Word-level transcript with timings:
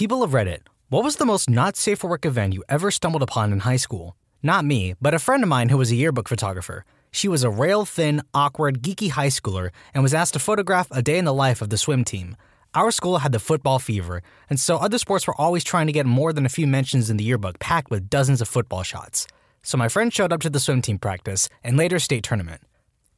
People 0.00 0.22
of 0.22 0.30
Reddit, 0.30 0.60
what 0.88 1.04
was 1.04 1.16
the 1.16 1.26
most 1.26 1.50
not 1.50 1.76
safe 1.76 1.98
for 1.98 2.08
work 2.08 2.24
event 2.24 2.54
you 2.54 2.64
ever 2.70 2.90
stumbled 2.90 3.22
upon 3.22 3.52
in 3.52 3.58
high 3.58 3.76
school? 3.76 4.16
Not 4.42 4.64
me, 4.64 4.94
but 4.98 5.12
a 5.12 5.18
friend 5.18 5.42
of 5.42 5.50
mine 5.50 5.68
who 5.68 5.76
was 5.76 5.92
a 5.92 5.94
yearbook 5.94 6.26
photographer. 6.26 6.86
She 7.10 7.28
was 7.28 7.44
a 7.44 7.50
rail 7.50 7.84
thin, 7.84 8.22
awkward, 8.32 8.82
geeky 8.82 9.10
high 9.10 9.28
schooler 9.28 9.68
and 9.92 10.02
was 10.02 10.14
asked 10.14 10.32
to 10.32 10.38
photograph 10.38 10.88
a 10.90 11.02
day 11.02 11.18
in 11.18 11.26
the 11.26 11.34
life 11.34 11.60
of 11.60 11.68
the 11.68 11.76
swim 11.76 12.02
team. 12.04 12.34
Our 12.72 12.90
school 12.90 13.18
had 13.18 13.32
the 13.32 13.38
football 13.38 13.78
fever, 13.78 14.22
and 14.48 14.58
so 14.58 14.78
other 14.78 14.96
sports 14.96 15.26
were 15.26 15.38
always 15.38 15.64
trying 15.64 15.86
to 15.86 15.92
get 15.92 16.06
more 16.06 16.32
than 16.32 16.46
a 16.46 16.56
few 16.56 16.66
mentions 16.66 17.10
in 17.10 17.18
the 17.18 17.24
yearbook 17.24 17.58
packed 17.58 17.90
with 17.90 18.08
dozens 18.08 18.40
of 18.40 18.48
football 18.48 18.82
shots. 18.82 19.26
So 19.62 19.76
my 19.76 19.88
friend 19.88 20.10
showed 20.10 20.32
up 20.32 20.40
to 20.40 20.48
the 20.48 20.60
swim 20.60 20.80
team 20.80 20.98
practice 20.98 21.50
and 21.62 21.76
later 21.76 21.98
state 21.98 22.24
tournament. 22.24 22.62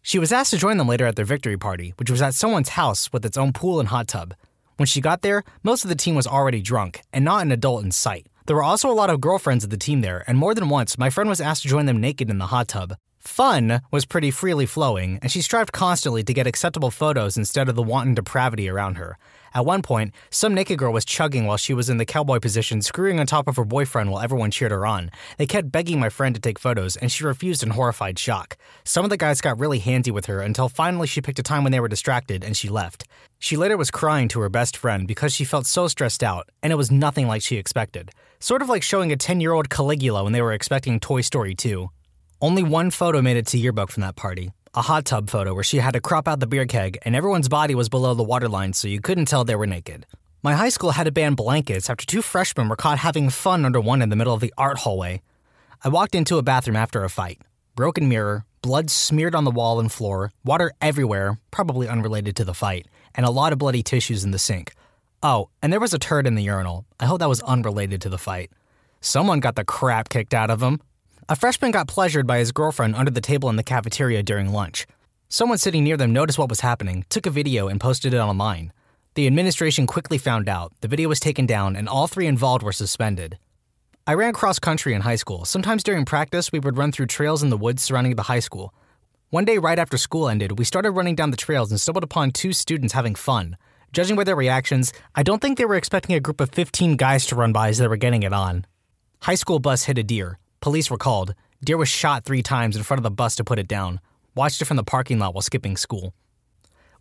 She 0.02 0.18
was 0.18 0.32
asked 0.32 0.50
to 0.50 0.58
join 0.58 0.78
them 0.78 0.88
later 0.88 1.06
at 1.06 1.14
their 1.14 1.24
victory 1.24 1.56
party, 1.56 1.94
which 1.96 2.10
was 2.10 2.20
at 2.20 2.34
someone's 2.34 2.70
house 2.70 3.12
with 3.12 3.24
its 3.24 3.38
own 3.38 3.52
pool 3.52 3.78
and 3.78 3.90
hot 3.90 4.08
tub. 4.08 4.34
When 4.82 4.88
she 4.88 5.00
got 5.00 5.22
there, 5.22 5.44
most 5.62 5.84
of 5.84 5.90
the 5.90 5.94
team 5.94 6.16
was 6.16 6.26
already 6.26 6.60
drunk 6.60 7.02
and 7.12 7.24
not 7.24 7.42
an 7.42 7.52
adult 7.52 7.84
in 7.84 7.92
sight. 7.92 8.26
There 8.46 8.56
were 8.56 8.64
also 8.64 8.90
a 8.90 8.98
lot 8.98 9.10
of 9.10 9.20
girlfriends 9.20 9.62
of 9.62 9.70
the 9.70 9.76
team 9.76 10.00
there, 10.00 10.24
and 10.26 10.36
more 10.36 10.56
than 10.56 10.68
once, 10.68 10.98
my 10.98 11.08
friend 11.08 11.30
was 11.30 11.40
asked 11.40 11.62
to 11.62 11.68
join 11.68 11.86
them 11.86 12.00
naked 12.00 12.28
in 12.28 12.38
the 12.38 12.46
hot 12.46 12.66
tub. 12.66 12.96
Fun 13.24 13.82
was 13.92 14.04
pretty 14.04 14.32
freely 14.32 14.66
flowing, 14.66 15.20
and 15.22 15.30
she 15.30 15.42
strived 15.42 15.70
constantly 15.72 16.24
to 16.24 16.34
get 16.34 16.48
acceptable 16.48 16.90
photos 16.90 17.36
instead 17.36 17.68
of 17.68 17.76
the 17.76 17.82
wanton 17.82 18.14
depravity 18.14 18.68
around 18.68 18.96
her. 18.96 19.16
At 19.54 19.64
one 19.64 19.80
point, 19.80 20.12
some 20.28 20.54
naked 20.54 20.76
girl 20.76 20.92
was 20.92 21.04
chugging 21.04 21.46
while 21.46 21.56
she 21.56 21.72
was 21.72 21.88
in 21.88 21.98
the 21.98 22.04
cowboy 22.04 22.40
position, 22.40 22.82
screwing 22.82 23.20
on 23.20 23.26
top 23.26 23.46
of 23.46 23.54
her 23.56 23.64
boyfriend 23.64 24.10
while 24.10 24.22
everyone 24.22 24.50
cheered 24.50 24.72
her 24.72 24.84
on. 24.84 25.12
They 25.38 25.46
kept 25.46 25.70
begging 25.70 26.00
my 26.00 26.08
friend 26.08 26.34
to 26.34 26.40
take 26.40 26.58
photos, 26.58 26.96
and 26.96 27.12
she 27.12 27.22
refused 27.22 27.62
in 27.62 27.70
horrified 27.70 28.18
shock. 28.18 28.56
Some 28.82 29.04
of 29.04 29.10
the 29.10 29.16
guys 29.16 29.40
got 29.40 29.60
really 29.60 29.78
handy 29.78 30.10
with 30.10 30.26
her 30.26 30.40
until 30.40 30.68
finally 30.68 31.06
she 31.06 31.20
picked 31.20 31.38
a 31.38 31.44
time 31.44 31.62
when 31.62 31.70
they 31.70 31.80
were 31.80 31.86
distracted 31.86 32.42
and 32.42 32.56
she 32.56 32.68
left. 32.68 33.04
She 33.38 33.56
later 33.56 33.76
was 33.76 33.92
crying 33.92 34.26
to 34.28 34.40
her 34.40 34.48
best 34.48 34.76
friend 34.76 35.06
because 35.06 35.32
she 35.32 35.44
felt 35.44 35.66
so 35.66 35.86
stressed 35.86 36.24
out, 36.24 36.48
and 36.60 36.72
it 36.72 36.76
was 36.76 36.90
nothing 36.90 37.28
like 37.28 37.42
she 37.42 37.56
expected. 37.56 38.10
Sort 38.40 38.62
of 38.62 38.68
like 38.68 38.82
showing 38.82 39.12
a 39.12 39.16
10 39.16 39.40
year 39.40 39.52
old 39.52 39.70
Caligula 39.70 40.24
when 40.24 40.32
they 40.32 40.42
were 40.42 40.52
expecting 40.52 40.98
Toy 40.98 41.20
Story 41.20 41.54
2. 41.54 41.88
Only 42.42 42.64
one 42.64 42.90
photo 42.90 43.22
made 43.22 43.36
it 43.36 43.46
to 43.48 43.56
yearbook 43.56 43.92
from 43.92 44.00
that 44.00 44.16
party 44.16 44.50
a 44.74 44.82
hot 44.82 45.04
tub 45.04 45.30
photo 45.30 45.54
where 45.54 45.62
she 45.62 45.76
had 45.76 45.92
to 45.92 46.00
crop 46.00 46.26
out 46.26 46.40
the 46.40 46.46
beer 46.46 46.66
keg 46.66 46.98
and 47.02 47.14
everyone's 47.14 47.48
body 47.48 47.74
was 47.74 47.88
below 47.90 48.14
the 48.14 48.24
waterline 48.24 48.72
so 48.72 48.88
you 48.88 49.00
couldn't 49.00 49.26
tell 49.26 49.44
they 49.44 49.54
were 49.54 49.66
naked. 49.66 50.06
My 50.42 50.54
high 50.54 50.70
school 50.70 50.92
had 50.92 51.04
to 51.04 51.12
ban 51.12 51.34
blankets 51.34 51.88
after 51.88 52.04
two 52.04 52.22
freshmen 52.22 52.68
were 52.68 52.74
caught 52.74 52.98
having 52.98 53.28
fun 53.30 53.64
under 53.64 53.80
one 53.80 54.02
in 54.02 54.08
the 54.08 54.16
middle 54.16 54.34
of 54.34 54.40
the 54.40 54.52
art 54.58 54.78
hallway. 54.78 55.20
I 55.84 55.88
walked 55.88 56.14
into 56.14 56.38
a 56.38 56.42
bathroom 56.42 56.74
after 56.74 57.04
a 57.04 57.10
fight. 57.10 57.40
Broken 57.76 58.08
mirror, 58.08 58.44
blood 58.60 58.90
smeared 58.90 59.34
on 59.34 59.44
the 59.44 59.50
wall 59.50 59.78
and 59.78 59.92
floor, 59.92 60.32
water 60.42 60.72
everywhere, 60.80 61.38
probably 61.50 61.86
unrelated 61.86 62.34
to 62.36 62.44
the 62.44 62.54
fight, 62.54 62.88
and 63.14 63.24
a 63.24 63.30
lot 63.30 63.52
of 63.52 63.58
bloody 63.58 63.82
tissues 63.82 64.24
in 64.24 64.30
the 64.30 64.38
sink. 64.38 64.72
Oh, 65.22 65.50
and 65.62 65.72
there 65.72 65.80
was 65.80 65.94
a 65.94 65.98
turd 65.98 66.26
in 66.26 66.34
the 66.34 66.42
urinal. 66.42 66.86
I 66.98 67.06
hope 67.06 67.20
that 67.20 67.28
was 67.28 67.42
unrelated 67.42 68.00
to 68.00 68.08
the 68.08 68.18
fight. 68.18 68.50
Someone 69.00 69.38
got 69.40 69.54
the 69.54 69.64
crap 69.64 70.08
kicked 70.08 70.34
out 70.34 70.50
of 70.50 70.60
them. 70.60 70.80
A 71.32 71.34
freshman 71.34 71.70
got 71.70 71.88
pleasured 71.88 72.26
by 72.26 72.40
his 72.40 72.52
girlfriend 72.52 72.94
under 72.94 73.10
the 73.10 73.22
table 73.22 73.48
in 73.48 73.56
the 73.56 73.62
cafeteria 73.62 74.22
during 74.22 74.52
lunch. 74.52 74.86
Someone 75.30 75.56
sitting 75.56 75.82
near 75.82 75.96
them 75.96 76.12
noticed 76.12 76.38
what 76.38 76.50
was 76.50 76.60
happening, 76.60 77.06
took 77.08 77.24
a 77.24 77.30
video, 77.30 77.68
and 77.68 77.80
posted 77.80 78.12
it 78.12 78.18
online. 78.18 78.70
The 79.14 79.26
administration 79.26 79.86
quickly 79.86 80.18
found 80.18 80.46
out, 80.46 80.74
the 80.82 80.88
video 80.88 81.08
was 81.08 81.20
taken 81.20 81.46
down, 81.46 81.74
and 81.74 81.88
all 81.88 82.06
three 82.06 82.26
involved 82.26 82.62
were 82.62 82.70
suspended. 82.70 83.38
I 84.06 84.12
ran 84.12 84.34
cross 84.34 84.58
country 84.58 84.92
in 84.92 85.00
high 85.00 85.16
school. 85.16 85.46
Sometimes 85.46 85.82
during 85.82 86.04
practice, 86.04 86.52
we 86.52 86.58
would 86.58 86.76
run 86.76 86.92
through 86.92 87.06
trails 87.06 87.42
in 87.42 87.48
the 87.48 87.56
woods 87.56 87.82
surrounding 87.82 88.14
the 88.16 88.24
high 88.24 88.40
school. 88.40 88.74
One 89.30 89.46
day, 89.46 89.56
right 89.56 89.78
after 89.78 89.96
school 89.96 90.28
ended, 90.28 90.58
we 90.58 90.66
started 90.66 90.90
running 90.90 91.14
down 91.14 91.30
the 91.30 91.38
trails 91.38 91.70
and 91.70 91.80
stumbled 91.80 92.04
upon 92.04 92.32
two 92.32 92.52
students 92.52 92.92
having 92.92 93.14
fun. 93.14 93.56
Judging 93.94 94.16
by 94.16 94.24
their 94.24 94.36
reactions, 94.36 94.92
I 95.14 95.22
don't 95.22 95.40
think 95.40 95.56
they 95.56 95.64
were 95.64 95.76
expecting 95.76 96.14
a 96.14 96.20
group 96.20 96.42
of 96.42 96.50
15 96.50 96.96
guys 96.96 97.24
to 97.28 97.36
run 97.36 97.54
by 97.54 97.70
as 97.70 97.78
they 97.78 97.88
were 97.88 97.96
getting 97.96 98.22
it 98.22 98.34
on. 98.34 98.66
High 99.22 99.36
school 99.36 99.60
bus 99.60 99.84
hit 99.84 99.96
a 99.96 100.02
deer. 100.02 100.38
Police 100.62 100.90
were 100.90 100.96
called. 100.96 101.34
Deer 101.64 101.76
was 101.76 101.88
shot 101.88 102.24
three 102.24 102.40
times 102.40 102.76
in 102.76 102.84
front 102.84 103.00
of 103.00 103.02
the 103.02 103.10
bus 103.10 103.34
to 103.34 103.44
put 103.44 103.58
it 103.58 103.66
down. 103.66 104.00
Watched 104.36 104.62
it 104.62 104.66
from 104.66 104.76
the 104.76 104.84
parking 104.84 105.18
lot 105.18 105.34
while 105.34 105.42
skipping 105.42 105.76
school. 105.76 106.14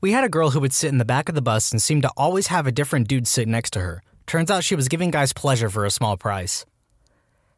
We 0.01 0.13
had 0.13 0.23
a 0.23 0.29
girl 0.29 0.49
who 0.49 0.59
would 0.59 0.73
sit 0.73 0.89
in 0.89 0.97
the 0.97 1.05
back 1.05 1.29
of 1.29 1.35
the 1.35 1.43
bus 1.43 1.71
and 1.71 1.79
seemed 1.79 2.01
to 2.01 2.11
always 2.17 2.47
have 2.47 2.65
a 2.65 2.71
different 2.71 3.07
dude 3.07 3.27
sit 3.27 3.47
next 3.47 3.69
to 3.73 3.79
her. 3.79 4.01
Turns 4.25 4.49
out 4.49 4.63
she 4.63 4.75
was 4.75 4.87
giving 4.87 5.11
guys 5.11 5.31
pleasure 5.31 5.69
for 5.69 5.85
a 5.85 5.91
small 5.91 6.17
price. 6.17 6.65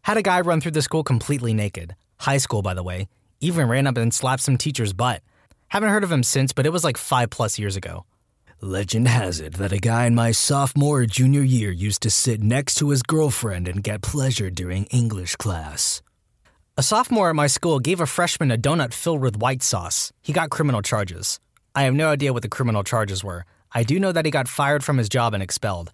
Had 0.02 0.18
a 0.18 0.22
guy 0.22 0.42
run 0.42 0.60
through 0.60 0.72
the 0.72 0.82
school 0.82 1.06
completely 1.06 1.54
naked. 1.54 1.96
High 2.18 2.38
school, 2.38 2.62
by 2.62 2.74
the 2.74 2.84
way. 2.84 3.08
Even 3.40 3.70
ran 3.70 3.88
up 3.88 3.96
and 3.96 4.14
slapped 4.14 4.42
some 4.42 4.58
teacher's 4.58 4.92
butt. 4.92 5.22
Haven't 5.70 5.90
heard 5.90 6.04
of 6.04 6.12
him 6.12 6.24
since, 6.24 6.52
but 6.52 6.66
it 6.66 6.74
was 6.74 6.84
like 6.84 6.98
five 6.98 7.30
plus 7.30 7.58
years 7.58 7.78
ago. 7.78 8.06
Legend 8.64 9.10
has 9.10 9.42
it 9.42 9.56
that 9.56 9.74
a 9.74 9.78
guy 9.78 10.06
in 10.06 10.16
my 10.16 10.32
sophomore 10.32 11.02
or 11.02 11.06
junior 11.06 11.42
year 11.42 11.70
used 11.70 12.02
to 12.02 12.10
sit 12.10 12.42
next 12.42 12.76
to 12.76 12.92
his 12.92 13.04
girlfriend 13.04 13.68
and 13.68 13.84
get 13.84 14.02
pleasure 14.02 14.50
during 14.50 14.86
English 14.86 15.36
class. 15.36 16.02
A 16.78 16.82
sophomore 16.82 17.30
at 17.30 17.36
my 17.36 17.48
school 17.48 17.82
gave 17.82 18.00
a 18.00 18.06
freshman 18.06 18.52
a 18.52 18.58
donut 18.58 18.94
filled 18.94 19.20
with 19.20 19.38
white 19.38 19.64
sauce. 19.64 20.14
He 20.22 20.32
got 20.32 20.50
criminal 20.50 20.82
charges. 20.82 21.42
I 21.76 21.84
have 21.84 21.94
no 21.94 22.08
idea 22.08 22.32
what 22.32 22.42
the 22.42 22.48
criminal 22.48 22.86
charges 22.86 23.22
were. 23.22 23.44
I 23.74 23.84
do 23.84 24.00
know 24.00 24.14
that 24.14 24.24
he 24.24 24.32
got 24.32 24.48
fired 24.48 24.82
from 24.82 24.98
his 24.98 25.10
job 25.10 25.34
and 25.34 25.44
expelled. 25.44 25.92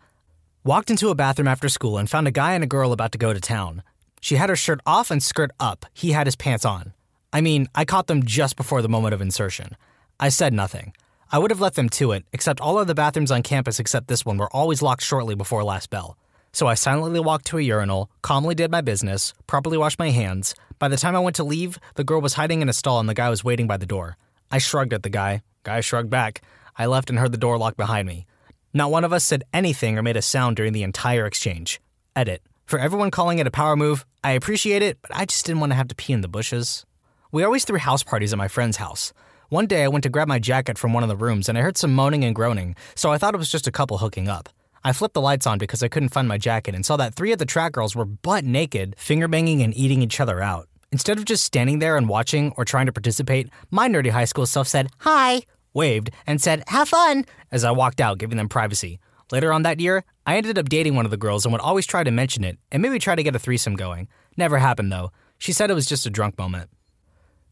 Walked 0.64 0.92
into 0.92 1.10
a 1.10 1.16
bathroom 1.16 1.48
after 1.48 1.70
school 1.70 1.98
and 1.98 2.08
found 2.08 2.28
a 2.28 2.32
guy 2.32 2.54
and 2.54 2.64
a 2.64 2.68
girl 2.68 2.92
about 2.92 3.14
to 3.14 3.18
go 3.18 3.34
to 3.34 3.40
town. 3.40 3.82
She 4.22 4.36
had 4.36 4.50
her 4.50 4.56
shirt 4.56 4.80
off 4.86 5.10
and 5.10 5.24
skirt 5.24 5.50
up. 5.60 5.88
He 5.96 6.12
had 6.12 6.28
his 6.28 6.36
pants 6.36 6.66
on. 6.66 6.94
I 7.34 7.42
mean, 7.42 7.68
I 7.74 7.84
caught 7.84 8.06
them 8.06 8.28
just 8.28 8.56
before 8.56 8.84
the 8.84 8.90
moment 8.90 9.16
of 9.16 9.22
insertion. 9.22 9.76
I 10.20 10.30
said 10.30 10.54
nothing. 10.54 10.94
I 11.32 11.38
would 11.38 11.52
have 11.52 11.62
let 11.62 11.76
them 11.76 11.90
to 11.90 12.12
it, 12.12 12.26
except 12.34 12.60
all 12.60 12.80
of 12.80 12.88
the 12.88 12.96
bathrooms 12.96 13.30
on 13.30 13.44
campus 13.44 13.80
except 13.80 14.08
this 14.08 14.26
one 14.26 14.38
were 14.38 14.52
always 14.52 14.82
locked 14.82 15.04
shortly 15.04 15.36
before 15.36 15.64
last 15.64 15.92
bell. 15.92 16.18
So 16.54 16.66
I 16.66 16.74
silently 16.74 17.20
walked 17.20 17.46
to 17.48 17.60
a 17.60 17.62
urinal, 17.62 18.10
calmly 18.24 18.56
did 18.56 18.72
my 18.72 18.82
business, 18.82 19.36
properly 19.46 19.78
washed 19.78 20.00
my 20.00 20.10
hands. 20.10 20.56
By 20.80 20.88
the 20.88 20.98
time 20.98 21.16
I 21.16 21.20
went 21.20 21.36
to 21.36 21.44
leave, 21.44 21.78
the 21.94 22.04
girl 22.04 22.20
was 22.20 22.34
hiding 22.34 22.64
in 22.64 22.70
a 22.70 22.74
stall 22.74 23.00
and 23.00 23.08
the 23.08 23.14
guy 23.14 23.30
was 23.30 23.44
waiting 23.44 23.68
by 23.68 23.78
the 23.78 23.86
door. 23.86 24.18
I 24.50 24.58
shrugged 24.58 24.92
at 24.92 25.04
the 25.04 25.10
guy. 25.10 25.44
Guy 25.62 25.82
shrugged 25.82 26.10
back. 26.10 26.42
I 26.76 26.88
left 26.88 27.12
and 27.12 27.20
heard 27.20 27.32
the 27.32 27.38
door 27.38 27.60
lock 27.60 27.78
behind 27.78 28.08
me. 28.08 28.26
Not 28.74 28.90
one 28.90 29.04
of 29.04 29.14
us 29.14 29.24
said 29.24 29.44
anything 29.54 30.00
or 30.00 30.02
made 30.02 30.18
a 30.18 30.24
sound 30.24 30.56
during 30.56 30.74
the 30.74 30.84
entire 30.84 31.28
exchange. 31.28 31.80
Edit. 32.16 32.42
For 32.66 32.80
everyone 32.80 33.12
calling 33.12 33.38
it 33.38 33.48
a 33.48 33.52
power 33.52 33.76
move, 33.76 34.06
I 34.24 34.32
appreciate 34.32 34.82
it, 34.82 34.98
but 35.02 35.16
I 35.16 35.26
just 35.26 35.46
didn't 35.46 35.60
want 35.60 35.74
to 35.74 35.76
have 35.76 35.88
to 35.90 35.96
pee 35.96 36.14
in 36.14 36.22
the 36.22 36.28
bushes. 36.28 36.86
We 37.32 37.44
always 37.44 37.66
threw 37.66 37.78
house 37.78 38.02
parties 38.02 38.34
at 38.34 38.40
my 38.40 38.48
friend's 38.48 38.78
house. 38.78 39.14
One 39.50 39.66
day 39.66 39.84
I 39.84 39.88
went 39.88 40.04
to 40.04 40.10
grab 40.10 40.28
my 40.28 40.38
jacket 40.38 40.78
from 40.78 40.94
one 40.94 41.02
of 41.02 41.10
the 41.10 41.18
rooms 41.18 41.50
and 41.50 41.58
I 41.58 41.62
heard 41.62 41.76
some 41.76 41.96
moaning 41.96 42.24
and 42.24 42.36
groaning, 42.36 42.76
so 42.94 43.12
I 43.12 43.18
thought 43.18 43.34
it 43.34 43.40
was 43.40 43.50
just 43.52 43.66
a 43.66 43.72
couple 43.72 43.98
hooking 43.98 44.28
up. 44.28 44.48
I 44.84 44.94
flipped 44.94 45.16
the 45.16 45.22
lights 45.22 45.48
on 45.48 45.58
because 45.58 45.82
I 45.82 45.88
couldn't 45.88 46.10
find 46.10 46.28
my 46.28 46.38
jacket 46.38 46.76
and 46.76 46.86
saw 46.86 46.98
that 46.98 47.16
three 47.16 47.32
of 47.32 47.40
the 47.40 47.48
track 47.48 47.72
girls 47.72 47.96
were 47.96 48.06
butt 48.06 48.46
naked, 48.46 48.94
finger 49.00 49.28
banging 49.28 49.64
and 49.64 49.76
eating 49.76 50.04
each 50.04 50.20
other 50.20 50.40
out. 50.40 50.68
Instead 50.92 51.18
of 51.18 51.26
just 51.26 51.44
standing 51.44 51.80
there 51.80 51.98
and 51.98 52.08
watching 52.08 52.54
or 52.58 52.64
trying 52.64 52.86
to 52.86 52.92
participate, 52.92 53.50
my 53.72 53.88
nerdy 53.90 54.12
high 54.12 54.26
school 54.26 54.46
self 54.46 54.68
said, 54.68 54.90
Hi, 55.00 55.42
waved, 55.74 56.12
and 56.28 56.40
said, 56.40 56.64
Have 56.68 56.90
fun, 56.90 57.26
as 57.52 57.64
I 57.64 57.72
walked 57.72 58.00
out, 58.00 58.20
giving 58.20 58.38
them 58.38 58.50
privacy. 58.50 59.00
Later 59.32 59.52
on 59.52 59.64
that 59.64 59.80
year, 59.80 60.04
I 60.28 60.38
ended 60.38 60.60
up 60.60 60.70
dating 60.70 60.96
one 60.96 61.06
of 61.06 61.12
the 61.12 61.18
girls 61.18 61.44
and 61.44 61.52
would 61.54 61.62
always 61.62 61.88
try 61.88 62.04
to 62.04 62.12
mention 62.12 62.44
it 62.44 62.60
and 62.72 62.84
maybe 62.84 63.00
try 63.00 63.16
to 63.16 63.24
get 63.24 63.36
a 63.36 63.40
threesome 63.40 63.76
going. 63.76 64.10
Never 64.38 64.60
happened 64.60 64.92
though. 64.92 65.12
She 65.40 65.54
said 65.54 65.72
it 65.72 65.76
was 65.76 65.88
just 65.88 66.06
a 66.06 66.12
drunk 66.12 66.38
moment. 66.38 66.70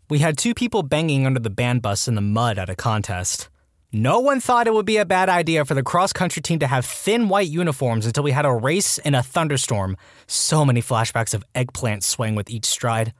We 0.10 0.20
had 0.20 0.38
two 0.38 0.54
people 0.54 0.84
banging 0.84 1.26
under 1.26 1.42
the 1.42 1.50
band 1.50 1.82
bus 1.82 2.08
in 2.08 2.16
the 2.16 2.22
mud 2.22 2.58
at 2.58 2.70
a 2.70 2.76
contest. 2.76 3.50
No 3.92 4.20
one 4.20 4.40
thought 4.40 4.66
it 4.66 4.74
would 4.74 4.86
be 4.86 4.96
a 4.96 5.06
bad 5.06 5.28
idea 5.28 5.66
for 5.66 5.74
the 5.74 5.84
cross 5.84 6.14
country 6.14 6.42
team 6.42 6.60
to 6.60 6.68
have 6.68 6.86
thin 6.86 7.28
white 7.28 7.50
uniforms 7.50 8.06
until 8.06 8.24
we 8.24 8.32
had 8.32 8.46
a 8.46 8.54
race 8.54 9.00
in 9.00 9.16
a 9.16 9.22
thunderstorm. 9.22 9.98
So 10.26 10.64
many 10.64 10.82
flashbacks 10.82 11.34
of 11.34 11.44
eggplant 11.54 12.06
swaying 12.06 12.36
with 12.36 12.50
each 12.50 12.64
stride. 12.64 13.12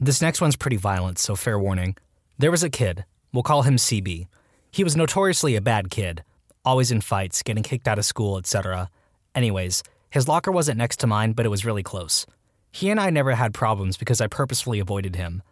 This 0.00 0.20
next 0.20 0.40
one's 0.40 0.56
pretty 0.56 0.76
violent, 0.76 1.20
so 1.20 1.36
fair 1.36 1.60
warning. 1.60 1.96
There 2.38 2.50
was 2.50 2.64
a 2.64 2.70
kid. 2.70 3.04
We'll 3.32 3.44
call 3.44 3.62
him 3.62 3.76
CB. 3.76 4.26
He 4.72 4.82
was 4.82 4.96
notoriously 4.96 5.54
a 5.54 5.60
bad 5.60 5.90
kid, 5.90 6.24
always 6.64 6.90
in 6.90 7.02
fights, 7.02 7.44
getting 7.44 7.62
kicked 7.62 7.86
out 7.86 7.98
of 7.98 8.04
school, 8.04 8.36
etc. 8.36 8.90
Anyways, 9.32 9.84
his 10.10 10.26
locker 10.26 10.50
wasn't 10.50 10.78
next 10.78 10.98
to 11.00 11.06
mine, 11.06 11.34
but 11.34 11.46
it 11.46 11.50
was 11.50 11.64
really 11.64 11.84
close. 11.84 12.26
He 12.72 12.90
and 12.90 12.98
I 12.98 13.10
never 13.10 13.36
had 13.36 13.54
problems 13.54 13.96
because 13.96 14.20
I 14.20 14.26
purposefully 14.26 14.80
avoided 14.80 15.14
him. 15.14 15.42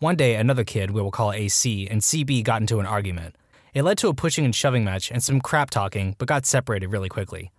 One 0.00 0.16
day, 0.16 0.34
another 0.34 0.64
kid, 0.64 0.90
we 0.90 1.00
will 1.00 1.12
call 1.12 1.32
AC, 1.32 1.86
and 1.88 2.00
CB 2.00 2.42
got 2.42 2.60
into 2.60 2.80
an 2.80 2.86
argument. 2.86 3.36
It 3.74 3.84
led 3.84 3.96
to 3.98 4.08
a 4.08 4.14
pushing 4.14 4.44
and 4.44 4.54
shoving 4.54 4.84
match 4.84 5.10
and 5.10 5.22
some 5.22 5.40
crap 5.40 5.70
talking, 5.70 6.16
but 6.18 6.26
got 6.26 6.46
separated 6.46 6.88
really 6.88 7.08
quickly. 7.08 7.52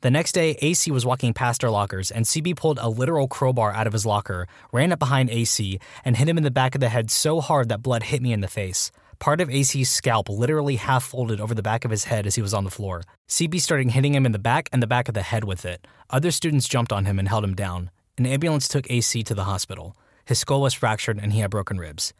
The 0.00 0.10
next 0.10 0.32
day, 0.32 0.56
AC 0.62 0.90
was 0.90 1.04
walking 1.04 1.34
past 1.34 1.62
our 1.62 1.70
lockers, 1.70 2.10
and 2.10 2.24
CB 2.24 2.56
pulled 2.56 2.78
a 2.80 2.88
literal 2.88 3.28
crowbar 3.28 3.72
out 3.72 3.86
of 3.86 3.92
his 3.92 4.06
locker, 4.06 4.48
ran 4.72 4.90
up 4.90 4.98
behind 4.98 5.28
AC, 5.28 5.78
and 6.02 6.16
hit 6.16 6.28
him 6.28 6.38
in 6.38 6.44
the 6.44 6.50
back 6.50 6.74
of 6.74 6.80
the 6.80 6.88
head 6.88 7.10
so 7.10 7.42
hard 7.42 7.68
that 7.68 7.82
blood 7.82 8.04
hit 8.04 8.22
me 8.22 8.32
in 8.32 8.40
the 8.40 8.48
face. 8.48 8.90
Part 9.18 9.42
of 9.42 9.50
AC's 9.50 9.90
scalp 9.90 10.30
literally 10.30 10.76
half 10.76 11.04
folded 11.04 11.40
over 11.42 11.54
the 11.54 11.62
back 11.62 11.84
of 11.84 11.90
his 11.90 12.04
head 12.04 12.26
as 12.26 12.34
he 12.34 12.42
was 12.42 12.54
on 12.54 12.64
the 12.64 12.70
floor. 12.70 13.02
CB 13.28 13.60
started 13.60 13.90
hitting 13.90 14.14
him 14.14 14.24
in 14.24 14.32
the 14.32 14.38
back 14.38 14.70
and 14.72 14.82
the 14.82 14.86
back 14.86 15.08
of 15.08 15.14
the 15.14 15.22
head 15.22 15.44
with 15.44 15.64
it. 15.66 15.86
Other 16.08 16.30
students 16.30 16.66
jumped 16.66 16.92
on 16.92 17.04
him 17.04 17.18
and 17.18 17.28
held 17.28 17.44
him 17.44 17.54
down. 17.54 17.90
An 18.18 18.26
ambulance 18.26 18.66
took 18.66 18.90
AC 18.90 19.22
to 19.22 19.34
the 19.34 19.44
hospital. 19.44 19.94
His 20.24 20.38
skull 20.38 20.60
was 20.60 20.74
fractured 20.74 21.18
and 21.22 21.32
he 21.32 21.40
had 21.40 21.50
broken 21.50 21.78
ribs. 21.78 22.12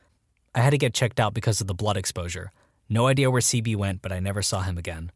I 0.55 0.61
had 0.61 0.71
to 0.71 0.79
get 0.79 0.95
checked 0.95 1.21
out 1.21 1.35
because 1.35 1.61
of 1.61 1.67
the 1.67 1.75
blood 1.75 1.97
exposure. 1.97 2.53
No 2.89 3.07
idea 3.07 3.31
where 3.31 3.41
CB 3.41 3.77
went, 3.77 4.03
but 4.03 4.13
I 4.13 4.21
never 4.21 4.43
saw 4.43 4.61
him 4.63 4.77
again. 4.77 5.13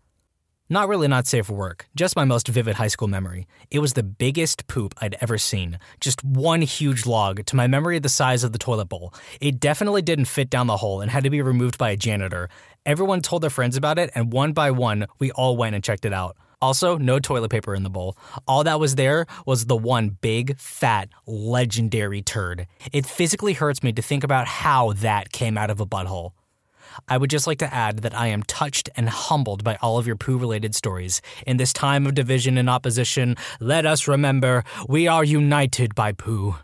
Not 0.68 0.88
really 0.88 1.06
not 1.06 1.28
safe 1.28 1.46
for 1.46 1.54
work, 1.54 1.86
just 1.94 2.16
my 2.16 2.24
most 2.24 2.48
vivid 2.48 2.74
high 2.74 2.88
school 2.88 3.06
memory. 3.06 3.46
It 3.70 3.78
was 3.78 3.92
the 3.92 4.02
biggest 4.02 4.66
poop 4.66 4.94
I'd 5.00 5.16
ever 5.20 5.38
seen. 5.38 5.78
Just 6.00 6.24
one 6.24 6.60
huge 6.62 7.06
log, 7.06 7.44
to 7.46 7.54
my 7.54 7.68
memory 7.68 8.00
the 8.00 8.08
size 8.08 8.42
of 8.42 8.52
the 8.52 8.58
toilet 8.58 8.86
bowl. 8.86 9.14
It 9.40 9.60
definitely 9.60 10.02
didn't 10.02 10.24
fit 10.24 10.50
down 10.50 10.66
the 10.66 10.78
hole 10.78 11.00
and 11.00 11.08
had 11.08 11.22
to 11.22 11.30
be 11.30 11.40
removed 11.40 11.78
by 11.78 11.90
a 11.90 11.96
janitor. 11.96 12.48
Everyone 12.84 13.20
told 13.20 13.42
their 13.42 13.50
friends 13.50 13.76
about 13.76 13.98
it, 14.00 14.10
and 14.16 14.32
one 14.32 14.52
by 14.52 14.72
one, 14.72 15.06
we 15.20 15.30
all 15.32 15.56
went 15.56 15.76
and 15.76 15.84
checked 15.84 16.04
it 16.04 16.12
out. 16.12 16.36
Also, 16.62 16.96
no 16.96 17.18
toilet 17.18 17.50
paper 17.50 17.74
in 17.74 17.82
the 17.82 17.90
bowl. 17.90 18.16
All 18.48 18.64
that 18.64 18.80
was 18.80 18.94
there 18.94 19.26
was 19.44 19.66
the 19.66 19.76
one 19.76 20.08
big, 20.08 20.58
fat, 20.58 21.10
legendary 21.26 22.22
turd. 22.22 22.66
It 22.92 23.04
physically 23.04 23.52
hurts 23.52 23.82
me 23.82 23.92
to 23.92 24.02
think 24.02 24.24
about 24.24 24.46
how 24.46 24.92
that 24.94 25.32
came 25.32 25.58
out 25.58 25.70
of 25.70 25.80
a 25.80 25.86
butthole. 25.86 26.32
I 27.08 27.18
would 27.18 27.28
just 27.28 27.46
like 27.46 27.58
to 27.58 27.74
add 27.74 27.98
that 27.98 28.14
I 28.14 28.28
am 28.28 28.42
touched 28.42 28.88
and 28.96 29.08
humbled 29.08 29.62
by 29.64 29.76
all 29.82 29.98
of 29.98 30.06
your 30.06 30.16
poo 30.16 30.38
related 30.38 30.74
stories. 30.74 31.20
In 31.46 31.58
this 31.58 31.74
time 31.74 32.06
of 32.06 32.14
division 32.14 32.56
and 32.56 32.70
opposition, 32.70 33.36
let 33.60 33.84
us 33.84 34.08
remember 34.08 34.64
we 34.88 35.06
are 35.06 35.24
united 35.24 35.94
by 35.94 36.12
poo. 36.12 36.56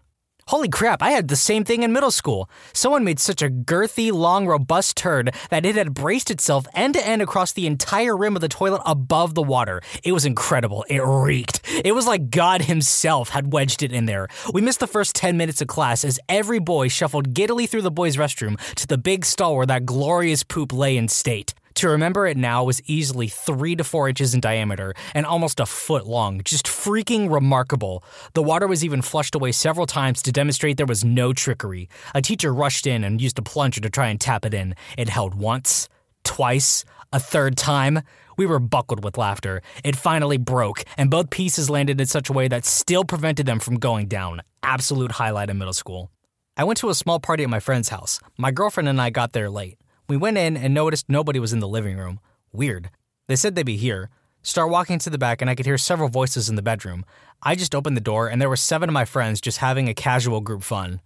Holy 0.49 0.69
crap, 0.69 1.03
I 1.03 1.11
had 1.11 1.29
the 1.29 1.37
same 1.37 1.65
thing 1.65 1.83
in 1.83 1.93
middle 1.93 2.11
school. 2.11 2.51
Someone 2.73 3.05
made 3.05 3.21
such 3.21 3.43
a 3.43 3.49
girthy, 3.49 4.13
long, 4.13 4.47
robust 4.47 4.97
turd 4.97 5.35
that 5.51 5.65
it 5.65 5.77
had 5.77 5.95
braced 5.95 6.31
itself 6.31 6.67
end 6.75 6.95
to 6.95 7.07
end 7.07 7.23
across 7.23 7.53
the 7.53 7.67
entire 7.67 8.17
rim 8.17 8.35
of 8.35 8.43
the 8.43 8.49
toilet 8.49 8.83
above 8.85 9.35
the 9.35 9.43
water. 9.43 9.81
It 10.03 10.13
was 10.13 10.25
incredible. 10.25 10.85
It 10.89 11.01
reeked. 11.01 11.61
It 11.85 11.95
was 11.95 12.07
like 12.07 12.31
God 12.31 12.63
Himself 12.63 13.29
had 13.29 13.53
wedged 13.53 13.83
it 13.83 13.93
in 13.93 14.07
there. 14.07 14.29
We 14.53 14.61
missed 14.61 14.81
the 14.81 14.87
first 14.87 15.15
10 15.15 15.37
minutes 15.37 15.61
of 15.61 15.69
class 15.69 16.05
as 16.05 16.19
every 16.29 16.59
boy 16.59 16.89
shuffled 16.89 17.35
giddily 17.35 17.69
through 17.69 17.83
the 17.83 17.91
boys' 17.91 18.17
restroom 18.17 18.59
to 18.75 18.87
the 18.87 18.99
big 18.99 19.25
stall 19.25 19.57
where 19.57 19.67
that 19.67 19.87
glorious 19.87 20.43
poop 20.43 20.73
lay 20.73 20.97
in 20.97 21.09
state. 21.09 21.55
To 21.75 21.89
remember 21.89 22.27
it 22.27 22.37
now 22.37 22.65
was 22.65 22.83
easily 22.87 23.29
three 23.29 23.77
to 23.77 23.85
four 23.85 24.09
inches 24.09 24.35
in 24.35 24.41
diameter 24.41 24.95
and 25.15 25.25
almost 25.25 25.61
a 25.61 25.67
foot 25.67 26.07
long, 26.07 26.41
just 26.45 26.67
freaking 26.67 27.33
remarkable. 27.33 28.05
The 28.35 28.43
water 28.43 28.67
was 28.67 28.85
even 28.85 29.03
flushed 29.03 29.35
away 29.35 29.53
several 29.53 29.87
times 29.87 30.23
to 30.23 30.33
demonstrate 30.33 30.77
there 30.77 30.87
was 30.87 31.05
no 31.05 31.33
trickery. 31.33 31.89
A 32.15 32.23
teacher 32.23 32.53
rushed 32.53 32.87
in 32.87 33.05
and 33.05 33.21
used 33.21 33.39
a 33.39 33.43
plunger 33.43 33.81
to 33.81 33.91
try 33.91 34.09
and 34.09 34.21
tap 34.21 34.45
it 34.45 34.55
in. 34.55 34.75
It 34.99 35.09
held 35.09 35.35
once, 35.35 35.89
twice, 36.25 36.85
a 37.13 37.21
third 37.21 37.57
time. 37.57 38.01
We 38.37 38.47
were 38.47 38.59
buckled 38.59 39.05
with 39.05 39.19
laughter. 39.19 39.63
It 39.85 39.97
finally 39.97 40.39
broke, 40.39 40.85
and 40.97 41.11
both 41.11 41.31
pieces 41.31 41.71
landed 41.71 42.01
in 42.01 42.07
such 42.07 42.31
a 42.31 42.33
way 42.33 42.49
that 42.49 42.65
still 42.65 43.05
prevented 43.05 43.47
them 43.47 43.61
from 43.61 43.79
going 43.79 44.09
down. 44.09 44.43
Absolute 44.63 45.13
highlight 45.13 45.51
of 45.51 45.57
middle 45.57 45.75
school. 45.75 46.11
I 46.57 46.65
went 46.65 46.79
to 46.81 46.91
a 46.91 46.95
small 46.95 47.19
party 47.19 47.45
at 47.45 47.51
my 47.51 47.61
friend's 47.61 47.89
house. 47.89 48.21
My 48.37 48.51
girlfriend 48.51 48.89
and 48.89 49.01
I 49.01 49.11
got 49.11 49.33
there 49.33 49.51
late. 49.51 49.79
We 50.13 50.19
went 50.19 50.37
in 50.37 50.59
and 50.59 50.75
noticed 50.75 51.09
nobody 51.09 51.41
was 51.41 51.55
in 51.55 51.61
the 51.61 51.67
living 51.67 51.97
room. 51.97 52.21
Weird. 52.53 52.91
They 53.29 53.37
said 53.37 53.55
they'd 53.55 53.65
be 53.65 53.79
here. 53.79 54.11
Start 54.43 54.69
walking 54.69 54.99
to 54.99 55.09
the 55.09 55.17
back, 55.17 55.41
and 55.41 55.49
I 55.49 55.55
could 55.55 55.65
hear 55.65 55.79
several 55.79 56.11
voices 56.11 56.51
in 56.51 56.55
the 56.55 56.61
bedroom. 56.61 57.07
I 57.43 57.55
just 57.55 57.75
opened 57.75 57.97
the 57.97 58.03
door, 58.03 58.29
and 58.29 58.39
there 58.39 58.51
were 58.51 58.57
seven 58.57 58.91
of 58.91 58.93
my 58.93 59.07
friends 59.07 59.41
just 59.41 59.57
having 59.57 59.89
a 59.89 59.95
casual 59.95 60.43
group 60.43 60.65
fun. 60.65 61.01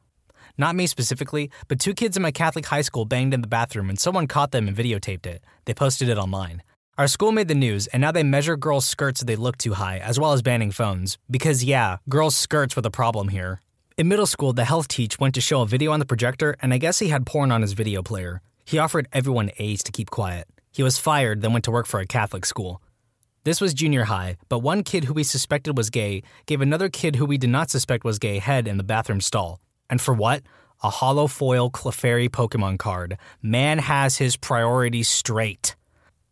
Not 0.59 0.75
me 0.75 0.89
specifically, 0.89 1.53
but 1.69 1.79
two 1.79 1.95
kids 1.95 2.17
in 2.17 2.23
my 2.25 2.33
Catholic 2.33 2.67
high 2.67 2.81
school 2.81 3.05
banged 3.05 3.33
in 3.33 3.43
the 3.43 3.47
bathroom, 3.47 3.91
and 3.91 3.97
someone 3.97 4.27
caught 4.27 4.51
them 4.51 4.67
and 4.67 4.77
videotaped 4.77 5.25
it. 5.25 5.41
They 5.67 5.73
posted 5.73 6.09
it 6.09 6.19
online. 6.19 6.65
Our 6.99 7.07
school 7.07 7.31
made 7.31 7.47
the 7.47 7.55
news, 7.55 7.87
and 7.87 8.01
now 8.01 8.11
they 8.11 8.25
measure 8.25 8.57
girls' 8.57 8.87
skirts 8.87 9.21
if 9.21 9.29
they 9.29 9.37
look 9.37 9.57
too 9.57 9.75
high, 9.75 9.99
as 9.99 10.19
well 10.19 10.33
as 10.33 10.43
banning 10.43 10.73
phones. 10.73 11.17
Because, 11.31 11.63
yeah, 11.63 11.99
girls' 12.09 12.35
skirts 12.35 12.75
were 12.75 12.83
the 12.83 12.91
problem 12.91 13.29
here. 13.29 13.61
In 13.97 14.09
middle 14.09 14.27
school, 14.27 14.53
the 14.53 14.65
health 14.65 14.89
teach 14.89 15.21
went 15.21 15.37
to 15.37 15.41
show 15.41 15.63
a 15.63 15.67
video 15.67 15.93
on 15.93 16.01
the 16.01 16.07
projector, 16.07 16.57
and 16.61 16.75
I 16.75 16.79
guess 16.79 16.99
he 16.99 17.11
had 17.11 17.25
porn 17.25 17.53
on 17.53 17.63
his 17.63 17.73
video 17.73 18.03
player. 18.03 18.43
He 18.67 18.79
offered 18.79 19.09
everyone 19.13 19.53
A's 19.59 19.85
to 19.85 19.93
keep 19.93 20.11
quiet. 20.11 20.49
He 20.73 20.83
was 20.83 20.99
fired, 20.99 21.41
then 21.41 21.53
went 21.53 21.65
to 21.67 21.71
work 21.71 21.87
for 21.87 22.01
a 22.01 22.07
Catholic 22.07 22.45
school. 22.45 22.83
This 23.45 23.61
was 23.61 23.73
junior 23.73 24.05
high, 24.05 24.39
but 24.49 24.59
one 24.59 24.83
kid 24.83 25.05
who 25.05 25.15
we 25.15 25.23
suspected 25.23 25.77
was 25.77 25.89
gay 25.89 26.25
gave 26.47 26.61
another 26.61 26.89
kid 26.89 27.15
who 27.15 27.27
we 27.27 27.39
did 27.39 27.51
not 27.51 27.71
suspect 27.71 28.03
was 28.03 28.19
gay 28.19 28.41
head 28.41 28.67
in 28.67 28.77
the 28.77 28.83
bathroom 28.83 29.21
stall. 29.21 29.61
And 29.89 30.01
for 30.01 30.13
what? 30.13 30.43
A 30.83 30.91
hollow 30.91 31.29
foil 31.29 31.71
Clefairy 31.71 32.29
Pokemon 32.29 32.81
card. 32.81 33.19
Man 33.41 33.79
has 33.79 34.17
his 34.17 34.37
priorities 34.37 35.09
straight. 35.09 35.77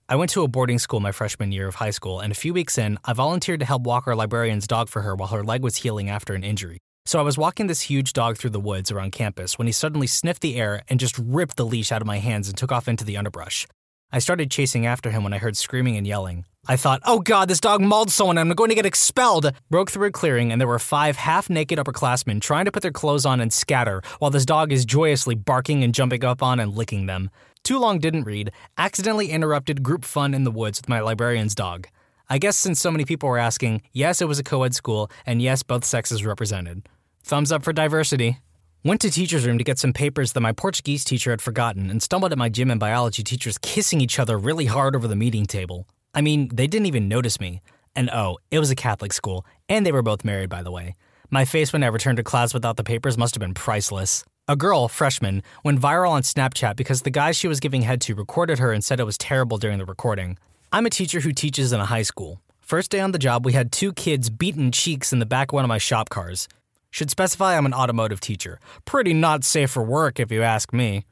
I 0.09 0.17
went 0.17 0.33
to 0.33 0.43
a 0.43 0.49
boarding 0.49 0.81
school 0.81 0.99
my 0.99 1.13
freshman 1.13 1.53
year 1.53 1.69
of 1.69 1.77
high 1.77 1.91
school, 1.93 2.19
and 2.19 2.33
a 2.33 2.35
few 2.35 2.53
weeks 2.53 2.79
in, 2.79 2.99
I 3.05 3.13
volunteered 3.13 3.61
to 3.61 3.67
help 3.67 3.85
walk 3.85 4.09
our 4.09 4.17
librarian's 4.17 4.67
dog 4.67 4.89
for 4.89 5.03
her 5.03 5.15
while 5.15 5.29
her 5.29 5.45
leg 5.45 5.63
was 5.63 5.77
healing 5.77 6.11
after 6.11 6.35
an 6.35 6.43
injury. 6.43 6.79
So 7.06 7.19
I 7.19 7.23
was 7.23 7.37
walking 7.37 7.67
this 7.67 7.83
huge 7.83 8.15
dog 8.15 8.39
through 8.39 8.51
the 8.51 8.61
woods 8.61 8.91
around 8.91 9.12
campus 9.12 9.59
when 9.59 9.67
he 9.67 9.73
suddenly 9.73 10.06
sniffed 10.06 10.41
the 10.41 10.56
air 10.56 10.83
and 10.89 10.99
just 10.99 11.19
ripped 11.19 11.56
the 11.56 11.67
leash 11.67 11.93
out 11.93 12.01
of 12.01 12.06
my 12.06 12.19
hands 12.19 12.49
and 12.49 12.56
took 12.56 12.73
off 12.73 12.89
into 12.89 13.05
the 13.05 13.19
underbrush. 13.19 13.67
I 14.11 14.21
started 14.21 14.51
chasing 14.51 14.87
after 14.87 15.11
him 15.11 15.23
when 15.23 15.35
I 15.35 15.39
heard 15.39 15.55
screaming 15.55 15.99
and 15.99 16.06
yelling. 16.06 16.47
I 16.67 16.77
thought, 16.77 17.03
oh 17.05 17.21
god, 17.21 17.49
this 17.49 17.61
dog 17.61 17.83
mauled 17.83 18.11
someone 18.11 18.39
I'm 18.39 18.49
going 18.49 18.71
to 18.71 18.75
get 18.75 18.87
expelled. 18.87 19.53
Broke 19.69 19.91
through 19.91 20.06
a 20.09 20.12
clearing 20.12 20.51
and 20.51 20.59
there 20.59 20.69
were 20.69 20.79
five 20.79 21.17
half 21.17 21.51
naked 21.51 21.79
upperclassmen 21.79 22.41
trying 22.41 22.65
to 22.65 22.73
put 22.73 22.83
their 22.83 22.91
clothes 22.91 23.27
on 23.27 23.39
and 23.39 23.53
scatter 23.53 24.00
while 24.19 24.31
this 24.31 24.47
dog 24.47 24.73
is 24.73 24.87
joyously 24.87 25.35
barking 25.35 25.85
and 25.85 25.95
jumping 25.95 26.25
up 26.25 26.43
on 26.43 26.59
and 26.59 26.75
licking 26.75 27.05
them. 27.05 27.29
Too 27.65 27.79
long 27.79 27.99
didn't 27.99 28.25
read, 28.25 28.50
accidentally 28.79 29.31
interrupted 29.31 29.83
group 29.83 30.07
fun 30.07 30.33
in 30.33 30.45
the 30.45 30.50
woods 30.50 30.81
with 30.81 30.89
my 30.89 31.00
librarian's 31.00 31.55
dog. 31.55 31.87
I 32.31 32.39
guess 32.39 32.57
since 32.57 32.81
so 32.81 32.91
many 32.91 33.05
people 33.05 33.29
were 33.29 33.37
asking, 33.37 33.83
yes, 33.93 34.23
it 34.23 34.29
was 34.29 34.39
a 34.39 34.43
co 34.43 34.62
ed 34.62 34.75
school, 34.75 35.11
and 35.27 35.43
yes, 35.43 35.62
both 35.62 35.85
sexes 35.85 36.25
represented. 36.25 36.89
Thumbs 37.26 37.50
up 37.50 37.62
for 37.62 37.73
diversity. 37.73 38.41
Went 38.85 39.00
to 39.00 39.11
teacher's 39.11 39.47
room 39.47 39.56
to 39.56 39.65
get 39.65 39.79
some 39.79 39.94
papers 39.94 40.35
that 40.35 40.43
my 40.43 40.53
Portuguese 40.53 41.05
teacher 41.05 41.31
had 41.31 41.41
forgotten 41.41 41.88
and 41.88 42.03
stumbled 42.03 42.32
at 42.32 42.38
my 42.38 42.50
gym 42.50 42.71
and 42.71 42.79
biology 42.79 43.23
teachers 43.23 43.56
kissing 43.56 44.03
each 44.03 44.19
other 44.19 44.37
really 44.37 44.67
hard 44.67 44.94
over 44.94 45.09
the 45.09 45.17
meeting 45.17 45.47
table. 45.47 45.88
I 46.15 46.21
mean, 46.21 46.50
they 46.53 46.67
didn't 46.67 46.85
even 46.85 47.09
notice 47.09 47.41
me. 47.41 47.62
And 47.97 48.11
oh, 48.11 48.37
it 48.50 48.59
was 48.59 48.71
a 48.71 48.75
Catholic 48.75 49.15
school, 49.15 49.47
and 49.71 49.87
they 49.87 49.93
were 49.93 50.03
both 50.03 50.23
married, 50.23 50.50
by 50.50 50.62
the 50.62 50.71
way. 50.71 50.97
My 51.31 51.47
face 51.47 51.73
when 51.73 51.82
I 51.82 51.87
returned 51.87 52.19
to 52.19 52.23
class 52.23 52.53
without 52.53 52.76
the 52.76 52.85
papers 52.85 53.17
must 53.17 53.35
have 53.35 53.41
been 53.41 53.55
priceless. 53.55 54.23
A 54.47 54.55
girl, 54.55 54.87
freshman, 54.87 55.43
went 55.65 55.81
viral 55.81 56.11
on 56.11 56.21
Snapchat 56.25 56.76
because 56.76 57.03
the 57.03 57.11
guy 57.11 57.32
she 57.32 57.49
was 57.49 57.59
giving 57.59 57.81
head 57.81 58.03
to 58.03 58.15
recorded 58.15 58.59
her 58.59 58.71
and 58.71 58.85
said 58.85 59.00
it 59.00 59.05
was 59.05 59.17
terrible 59.17 59.56
during 59.56 59.79
the 59.79 59.87
recording. 59.87 60.37
I'm 60.75 60.85
a 60.85 60.91
teacher 60.91 61.21
who 61.21 61.32
teaches 61.32 61.73
in 61.73 61.81
a 61.81 61.87
high 61.87 62.03
school. 62.03 62.43
First 62.61 62.91
day 62.91 63.00
on 63.00 63.12
the 63.12 63.19
job, 63.19 63.47
we 63.47 63.55
had 63.55 63.73
two 63.73 63.94
kids 63.94 64.29
beaten 64.29 64.71
cheeks 64.73 65.11
in 65.11 65.21
the 65.21 65.26
back 65.26 65.53
of 65.53 65.55
one 65.55 65.65
of 65.65 65.71
my 65.71 65.79
shop 65.79 66.11
cars. 66.11 66.49
Should 66.94 67.11
specify 67.11 67.56
I'm 67.56 67.67
an 67.67 67.75
automotive 67.75 68.20
teacher. 68.20 68.61
Pretty 68.85 69.12
not 69.12 69.43
safe 69.43 69.73
for 69.73 69.82
work, 69.82 70.20
if 70.20 70.31
you 70.31 70.44
ask 70.44 70.73
me. 70.73 71.06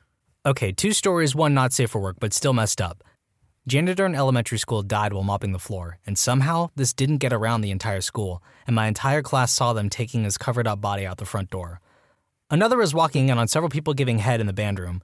Okay, 0.46 0.70
two 0.70 0.92
stories, 0.92 1.34
one 1.34 1.54
not 1.54 1.72
safe 1.72 1.90
for 1.90 2.00
work, 2.00 2.18
but 2.20 2.32
still 2.32 2.52
messed 2.52 2.80
up. 2.80 3.02
Janitor 3.66 4.06
in 4.06 4.14
elementary 4.14 4.58
school 4.58 4.84
died 4.84 5.12
while 5.12 5.24
mopping 5.24 5.50
the 5.50 5.58
floor, 5.58 5.98
and 6.06 6.16
somehow 6.16 6.68
this 6.76 6.92
didn't 6.92 7.18
get 7.18 7.32
around 7.32 7.62
the 7.62 7.72
entire 7.72 8.00
school, 8.00 8.40
and 8.64 8.76
my 8.76 8.86
entire 8.86 9.22
class 9.22 9.50
saw 9.50 9.72
them 9.72 9.90
taking 9.90 10.22
his 10.22 10.38
covered 10.38 10.68
up 10.68 10.80
body 10.80 11.04
out 11.04 11.16
the 11.16 11.24
front 11.24 11.50
door. 11.50 11.80
Another 12.48 12.76
was 12.76 12.94
walking 12.94 13.28
in 13.28 13.36
on 13.36 13.48
several 13.48 13.68
people 13.68 13.92
giving 13.92 14.20
head 14.20 14.40
in 14.40 14.46
the 14.46 14.52
band 14.52 14.78
room. 14.78 15.02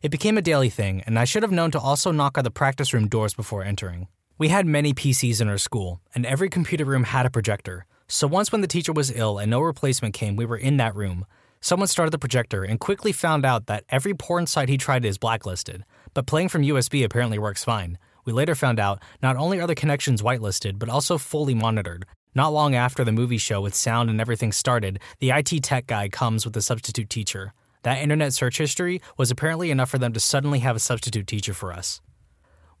It 0.00 0.12
became 0.12 0.38
a 0.38 0.42
daily 0.42 0.70
thing, 0.70 1.02
and 1.06 1.18
I 1.18 1.24
should 1.24 1.42
have 1.42 1.50
known 1.50 1.72
to 1.72 1.80
also 1.80 2.12
knock 2.12 2.38
on 2.38 2.44
the 2.44 2.52
practice 2.52 2.94
room 2.94 3.08
doors 3.08 3.34
before 3.34 3.64
entering. 3.64 4.06
We 4.38 4.46
had 4.46 4.64
many 4.64 4.94
PCs 4.94 5.40
in 5.40 5.48
our 5.48 5.58
school, 5.58 6.00
and 6.14 6.24
every 6.24 6.48
computer 6.48 6.84
room 6.84 7.02
had 7.02 7.26
a 7.26 7.30
projector. 7.30 7.84
So 8.12 8.26
once 8.26 8.50
when 8.50 8.60
the 8.60 8.66
teacher 8.66 8.92
was 8.92 9.12
ill 9.12 9.38
and 9.38 9.48
no 9.48 9.60
replacement 9.60 10.14
came, 10.14 10.34
we 10.34 10.44
were 10.44 10.56
in 10.56 10.78
that 10.78 10.96
room. 10.96 11.26
Someone 11.60 11.86
started 11.86 12.10
the 12.10 12.18
projector 12.18 12.64
and 12.64 12.80
quickly 12.80 13.12
found 13.12 13.46
out 13.46 13.66
that 13.66 13.84
every 13.88 14.14
porn 14.14 14.48
site 14.48 14.68
he 14.68 14.76
tried 14.76 15.04
is 15.04 15.16
blacklisted, 15.16 15.84
but 16.12 16.26
playing 16.26 16.48
from 16.48 16.62
USB 16.62 17.04
apparently 17.04 17.38
works 17.38 17.62
fine. 17.62 17.98
We 18.24 18.32
later 18.32 18.56
found 18.56 18.80
out 18.80 19.00
not 19.22 19.36
only 19.36 19.60
are 19.60 19.68
the 19.68 19.76
connections 19.76 20.22
whitelisted, 20.22 20.76
but 20.76 20.88
also 20.88 21.18
fully 21.18 21.54
monitored. 21.54 22.04
Not 22.34 22.52
long 22.52 22.74
after 22.74 23.04
the 23.04 23.12
movie 23.12 23.38
show 23.38 23.60
with 23.60 23.76
sound 23.76 24.10
and 24.10 24.20
everything 24.20 24.50
started, 24.50 24.98
the 25.20 25.30
IT 25.30 25.62
tech 25.62 25.86
guy 25.86 26.08
comes 26.08 26.44
with 26.44 26.56
a 26.56 26.62
substitute 26.62 27.10
teacher. 27.10 27.54
That 27.84 28.02
internet 28.02 28.32
search 28.32 28.58
history 28.58 29.00
was 29.16 29.30
apparently 29.30 29.70
enough 29.70 29.88
for 29.88 29.98
them 29.98 30.12
to 30.14 30.20
suddenly 30.20 30.58
have 30.58 30.74
a 30.74 30.80
substitute 30.80 31.28
teacher 31.28 31.54
for 31.54 31.72
us. 31.72 32.00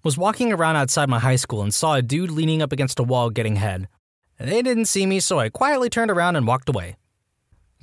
Was 0.02 0.18
walking 0.18 0.52
around 0.52 0.74
outside 0.74 1.08
my 1.08 1.20
high 1.20 1.36
school 1.36 1.62
and 1.62 1.72
saw 1.72 1.94
a 1.94 2.02
dude 2.02 2.32
leaning 2.32 2.62
up 2.62 2.72
against 2.72 2.98
a 2.98 3.04
wall 3.04 3.30
getting 3.30 3.56
head. 3.56 3.86
They 4.40 4.62
didn't 4.62 4.86
see 4.86 5.04
me, 5.04 5.20
so 5.20 5.38
I 5.38 5.50
quietly 5.50 5.90
turned 5.90 6.10
around 6.10 6.36
and 6.36 6.46
walked 6.46 6.70
away. 6.70 6.96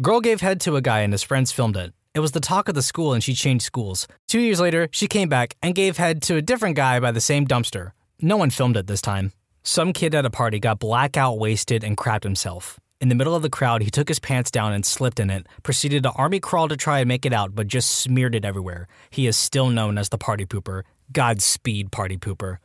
Girl 0.02 0.22
gave 0.22 0.42
head 0.42 0.60
to 0.62 0.76
a 0.76 0.82
guy 0.82 1.02
and 1.02 1.14
his 1.14 1.22
friends 1.22 1.52
filmed 1.52 1.78
it. 1.78 1.94
It 2.16 2.20
was 2.20 2.32
the 2.32 2.40
talk 2.40 2.68
of 2.68 2.74
the 2.74 2.82
school 2.82 3.14
and 3.14 3.24
she 3.24 3.36
changed 3.36 3.64
schools. 3.64 4.08
Two 4.28 4.40
years 4.40 4.60
later, 4.60 4.90
she 4.92 5.08
came 5.08 5.30
back 5.30 5.56
and 5.62 5.76
gave 5.76 5.98
head 5.98 6.24
to 6.24 6.36
a 6.36 6.42
different 6.42 6.76
guy 6.76 7.00
by 7.00 7.12
the 7.12 7.22
same 7.22 7.46
dumpster. 7.46 7.92
No 8.20 8.38
one 8.38 8.50
filmed 8.50 8.76
it 8.76 8.88
this 8.88 9.02
time. 9.04 9.34
Some 9.64 9.94
kid 9.94 10.16
at 10.16 10.26
a 10.26 10.32
party 10.32 10.60
got 10.60 10.80
blackout 10.80 11.38
wasted 11.38 11.84
and 11.84 11.96
crapped 11.96 12.24
himself. 12.24 12.80
In 13.00 13.10
the 13.10 13.16
middle 13.16 13.36
of 13.36 13.44
the 13.44 13.52
crowd, 13.52 13.84
he 13.84 13.92
took 13.92 14.08
his 14.08 14.20
pants 14.20 14.50
down 14.50 14.74
and 14.74 14.84
slipped 14.84 15.20
in 15.20 15.30
it, 15.30 15.46
proceeded 15.62 16.02
to 16.04 16.12
army 16.14 16.40
crawl 16.40 16.68
to 16.70 16.76
try 16.76 17.00
and 17.00 17.08
make 17.08 17.28
it 17.28 17.34
out, 17.34 17.54
but 17.54 17.68
just 17.68 17.92
smeared 17.92 18.34
it 18.34 18.46
everywhere. 18.46 18.88
He 19.12 19.28
is 19.28 19.38
still 19.38 19.70
known 19.70 20.00
as 20.00 20.10
the 20.10 20.18
party 20.18 20.48
pooper. 20.48 20.82
Godspeed, 21.12 21.92
party 21.92 22.18
pooper. 22.18 22.58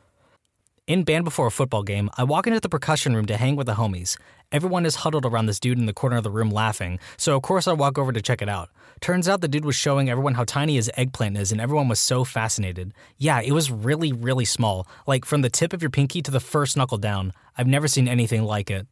In 0.85 1.05
band 1.05 1.23
before 1.23 1.47
a 1.47 1.51
football 1.51 1.81
game, 1.81 2.09
I 2.17 2.25
walk 2.25 2.45
into 2.45 2.59
the 2.59 2.67
percussion 2.67 3.15
room 3.15 3.25
to 3.27 3.37
hang 3.37 3.55
with 3.55 3.67
the 3.67 3.75
homies. 3.75 4.17
Everyone 4.51 4.85
is 4.85 4.95
huddled 4.95 5.25
around 5.25 5.45
this 5.45 5.57
dude 5.57 5.79
in 5.79 5.85
the 5.85 5.93
corner 5.93 6.17
of 6.17 6.25
the 6.25 6.29
room 6.29 6.49
laughing, 6.49 6.99
so 7.15 7.37
of 7.37 7.41
course 7.41 7.69
I 7.69 7.71
walk 7.71 7.97
over 7.97 8.11
to 8.11 8.21
check 8.21 8.41
it 8.41 8.49
out. 8.49 8.67
Turns 8.99 9.29
out 9.29 9.39
the 9.39 9.47
dude 9.47 9.63
was 9.63 9.77
showing 9.77 10.09
everyone 10.09 10.33
how 10.33 10.43
tiny 10.43 10.75
his 10.75 10.91
eggplant 10.97 11.37
is, 11.37 11.53
and 11.53 11.61
everyone 11.61 11.87
was 11.87 12.01
so 12.01 12.25
fascinated. 12.25 12.93
Yeah, 13.17 13.39
it 13.39 13.53
was 13.53 13.71
really, 13.71 14.11
really 14.11 14.43
small, 14.43 14.85
like 15.07 15.23
from 15.23 15.41
the 15.41 15.49
tip 15.49 15.71
of 15.71 15.81
your 15.81 15.89
pinky 15.89 16.21
to 16.21 16.31
the 16.31 16.41
first 16.41 16.75
knuckle 16.75 16.97
down. 16.97 17.31
I've 17.57 17.65
never 17.65 17.87
seen 17.87 18.09
anything 18.09 18.43
like 18.43 18.69
it. 18.69 18.85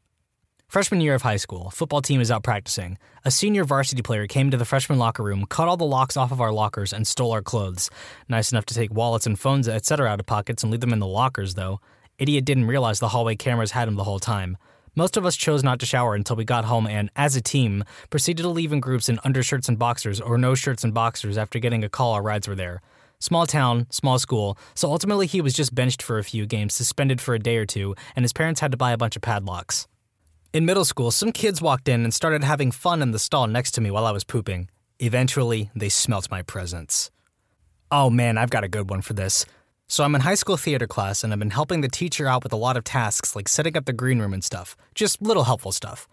Freshman 0.71 1.01
year 1.01 1.15
of 1.15 1.23
high 1.23 1.35
school, 1.35 1.69
football 1.69 2.01
team 2.01 2.21
is 2.21 2.31
out 2.31 2.43
practicing. 2.43 2.97
A 3.25 3.29
senior 3.29 3.65
varsity 3.65 4.01
player 4.01 4.25
came 4.25 4.49
to 4.51 4.55
the 4.55 4.63
freshman 4.63 4.97
locker 4.97 5.21
room, 5.21 5.45
cut 5.45 5.67
all 5.67 5.75
the 5.75 5.83
locks 5.83 6.15
off 6.15 6.31
of 6.31 6.39
our 6.39 6.53
lockers, 6.53 6.93
and 6.93 7.05
stole 7.05 7.33
our 7.33 7.41
clothes. 7.41 7.89
Nice 8.29 8.53
enough 8.53 8.63
to 8.67 8.73
take 8.73 8.93
wallets 8.93 9.25
and 9.25 9.37
phones, 9.37 9.67
etc., 9.67 10.09
out 10.09 10.21
of 10.21 10.27
pockets 10.27 10.63
and 10.63 10.71
leave 10.71 10.79
them 10.79 10.93
in 10.93 10.99
the 10.99 11.05
lockers, 11.05 11.55
though. 11.55 11.81
Idiot 12.17 12.45
didn't 12.45 12.67
realize 12.67 13.01
the 13.01 13.09
hallway 13.09 13.35
cameras 13.35 13.71
had 13.71 13.89
him 13.89 13.95
the 13.95 14.05
whole 14.05 14.17
time. 14.17 14.55
Most 14.95 15.17
of 15.17 15.25
us 15.25 15.35
chose 15.35 15.61
not 15.61 15.77
to 15.81 15.85
shower 15.85 16.15
until 16.15 16.37
we 16.37 16.45
got 16.45 16.63
home 16.63 16.87
and, 16.87 17.09
as 17.17 17.35
a 17.35 17.41
team, 17.41 17.83
proceeded 18.09 18.43
to 18.43 18.47
leave 18.47 18.71
in 18.71 18.79
groups 18.79 19.09
in 19.09 19.19
undershirts 19.25 19.67
and 19.67 19.77
boxers 19.77 20.21
or 20.21 20.37
no 20.37 20.55
shirts 20.55 20.85
and 20.85 20.93
boxers 20.93 21.37
after 21.37 21.59
getting 21.59 21.83
a 21.83 21.89
call 21.89 22.13
our 22.13 22.23
rides 22.23 22.47
were 22.47 22.55
there. 22.55 22.81
Small 23.19 23.45
town, 23.45 23.87
small 23.89 24.19
school, 24.19 24.57
so 24.73 24.89
ultimately 24.89 25.27
he 25.27 25.41
was 25.41 25.53
just 25.53 25.75
benched 25.75 26.01
for 26.01 26.17
a 26.17 26.23
few 26.23 26.45
games, 26.45 26.73
suspended 26.73 27.19
for 27.19 27.35
a 27.35 27.39
day 27.39 27.57
or 27.57 27.65
two, 27.65 27.93
and 28.15 28.23
his 28.23 28.31
parents 28.31 28.61
had 28.61 28.71
to 28.71 28.77
buy 28.77 28.93
a 28.93 28.97
bunch 28.97 29.17
of 29.17 29.21
padlocks. 29.21 29.89
In 30.53 30.65
middle 30.65 30.83
school, 30.83 31.11
some 31.11 31.31
kids 31.31 31.61
walked 31.61 31.87
in 31.87 32.03
and 32.03 32.13
started 32.13 32.43
having 32.43 32.71
fun 32.71 33.01
in 33.01 33.11
the 33.11 33.19
stall 33.19 33.47
next 33.47 33.71
to 33.71 33.81
me 33.81 33.89
while 33.89 34.05
I 34.05 34.11
was 34.11 34.25
pooping. 34.25 34.69
Eventually, 34.99 35.71
they 35.73 35.87
smelt 35.87 36.29
my 36.29 36.41
presence. 36.41 37.09
Oh 37.89 38.09
man, 38.09 38.37
I've 38.37 38.49
got 38.49 38.65
a 38.65 38.67
good 38.67 38.89
one 38.89 39.01
for 39.01 39.13
this. 39.13 39.45
So 39.87 40.03
I'm 40.03 40.13
in 40.13 40.21
high 40.21 40.35
school 40.35 40.57
theater 40.57 40.87
class 40.87 41.23
and 41.23 41.31
I've 41.31 41.39
been 41.39 41.51
helping 41.51 41.79
the 41.79 41.87
teacher 41.87 42.27
out 42.27 42.43
with 42.43 42.51
a 42.51 42.57
lot 42.57 42.75
of 42.75 42.83
tasks 42.83 43.33
like 43.33 43.47
setting 43.47 43.77
up 43.77 43.85
the 43.85 43.93
green 43.93 44.19
room 44.19 44.33
and 44.33 44.43
stuff. 44.43 44.75
Just 44.93 45.21
little 45.21 45.45
helpful 45.45 45.71
stuff. 45.71 46.05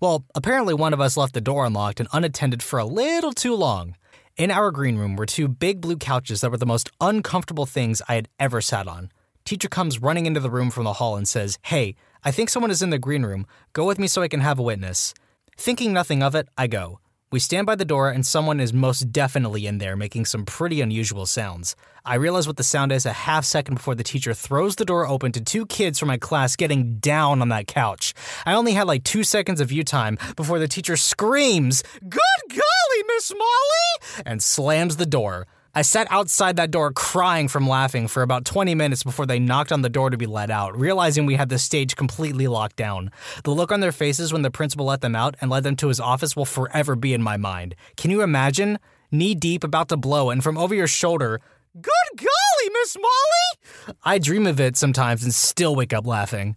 Well, 0.00 0.24
apparently 0.34 0.74
one 0.74 0.92
of 0.92 1.00
us 1.00 1.16
left 1.16 1.32
the 1.34 1.40
door 1.40 1.64
unlocked 1.64 2.00
and 2.00 2.08
unattended 2.12 2.64
for 2.64 2.80
a 2.80 2.84
little 2.84 3.32
too 3.32 3.54
long. 3.54 3.94
In 4.36 4.50
our 4.50 4.72
green 4.72 4.98
room 4.98 5.14
were 5.14 5.24
two 5.24 5.46
big 5.46 5.80
blue 5.80 5.98
couches 5.98 6.40
that 6.40 6.50
were 6.50 6.56
the 6.56 6.66
most 6.66 6.90
uncomfortable 7.00 7.66
things 7.66 8.02
I 8.08 8.16
had 8.16 8.28
ever 8.40 8.60
sat 8.60 8.88
on. 8.88 9.12
Teacher 9.44 9.68
comes 9.68 10.02
running 10.02 10.26
into 10.26 10.40
the 10.40 10.50
room 10.50 10.70
from 10.70 10.82
the 10.82 10.94
hall 10.94 11.16
and 11.16 11.28
says, 11.28 11.58
Hey, 11.62 11.94
I 12.24 12.30
think 12.30 12.48
someone 12.48 12.70
is 12.70 12.80
in 12.80 12.88
the 12.88 12.98
green 12.98 13.22
room. 13.22 13.46
Go 13.74 13.84
with 13.84 13.98
me 13.98 14.06
so 14.06 14.22
I 14.22 14.28
can 14.28 14.40
have 14.40 14.58
a 14.58 14.62
witness. 14.62 15.12
Thinking 15.58 15.92
nothing 15.92 16.22
of 16.22 16.34
it, 16.34 16.48
I 16.56 16.66
go. 16.66 17.00
We 17.30 17.38
stand 17.38 17.66
by 17.66 17.74
the 17.74 17.84
door, 17.84 18.08
and 18.10 18.24
someone 18.24 18.60
is 18.60 18.72
most 18.72 19.12
definitely 19.12 19.66
in 19.66 19.78
there 19.78 19.94
making 19.94 20.24
some 20.24 20.46
pretty 20.46 20.80
unusual 20.80 21.26
sounds. 21.26 21.76
I 22.04 22.14
realize 22.14 22.46
what 22.46 22.56
the 22.56 22.62
sound 22.62 22.92
is 22.92 23.04
a 23.04 23.12
half 23.12 23.44
second 23.44 23.74
before 23.74 23.94
the 23.94 24.04
teacher 24.04 24.32
throws 24.32 24.76
the 24.76 24.84
door 24.84 25.06
open 25.06 25.32
to 25.32 25.40
two 25.42 25.66
kids 25.66 25.98
from 25.98 26.08
my 26.08 26.16
class 26.16 26.56
getting 26.56 26.98
down 26.98 27.42
on 27.42 27.48
that 27.48 27.66
couch. 27.66 28.14
I 28.46 28.54
only 28.54 28.72
had 28.72 28.86
like 28.86 29.04
two 29.04 29.24
seconds 29.24 29.60
of 29.60 29.68
view 29.68 29.84
time 29.84 30.16
before 30.36 30.58
the 30.58 30.68
teacher 30.68 30.96
screams, 30.96 31.82
Good 32.08 32.20
golly, 32.48 33.04
Miss 33.08 33.32
Molly! 33.32 34.22
and 34.24 34.42
slams 34.42 34.96
the 34.96 35.06
door. 35.06 35.46
I 35.76 35.82
sat 35.82 36.06
outside 36.08 36.54
that 36.54 36.70
door 36.70 36.92
crying 36.92 37.48
from 37.48 37.66
laughing 37.66 38.06
for 38.06 38.22
about 38.22 38.44
20 38.44 38.76
minutes 38.76 39.02
before 39.02 39.26
they 39.26 39.40
knocked 39.40 39.72
on 39.72 39.82
the 39.82 39.88
door 39.88 40.08
to 40.08 40.16
be 40.16 40.26
let 40.26 40.48
out, 40.48 40.78
realizing 40.78 41.26
we 41.26 41.34
had 41.34 41.48
the 41.48 41.58
stage 41.58 41.96
completely 41.96 42.46
locked 42.46 42.76
down. 42.76 43.10
The 43.42 43.50
look 43.50 43.72
on 43.72 43.80
their 43.80 43.90
faces 43.90 44.32
when 44.32 44.42
the 44.42 44.52
principal 44.52 44.86
let 44.86 45.00
them 45.00 45.16
out 45.16 45.34
and 45.40 45.50
led 45.50 45.64
them 45.64 45.74
to 45.76 45.88
his 45.88 45.98
office 45.98 46.36
will 46.36 46.44
forever 46.44 46.94
be 46.94 47.12
in 47.12 47.24
my 47.24 47.36
mind. 47.36 47.74
Can 47.96 48.12
you 48.12 48.22
imagine? 48.22 48.78
Knee 49.10 49.34
deep, 49.34 49.64
about 49.64 49.88
to 49.88 49.96
blow, 49.96 50.30
and 50.30 50.44
from 50.44 50.56
over 50.56 50.76
your 50.76 50.86
shoulder, 50.86 51.40
Good 51.74 52.18
golly, 52.18 52.70
Miss 52.72 52.96
Molly! 52.96 53.96
I 54.04 54.20
dream 54.20 54.46
of 54.46 54.60
it 54.60 54.76
sometimes 54.76 55.24
and 55.24 55.34
still 55.34 55.74
wake 55.74 55.92
up 55.92 56.06
laughing. 56.06 56.54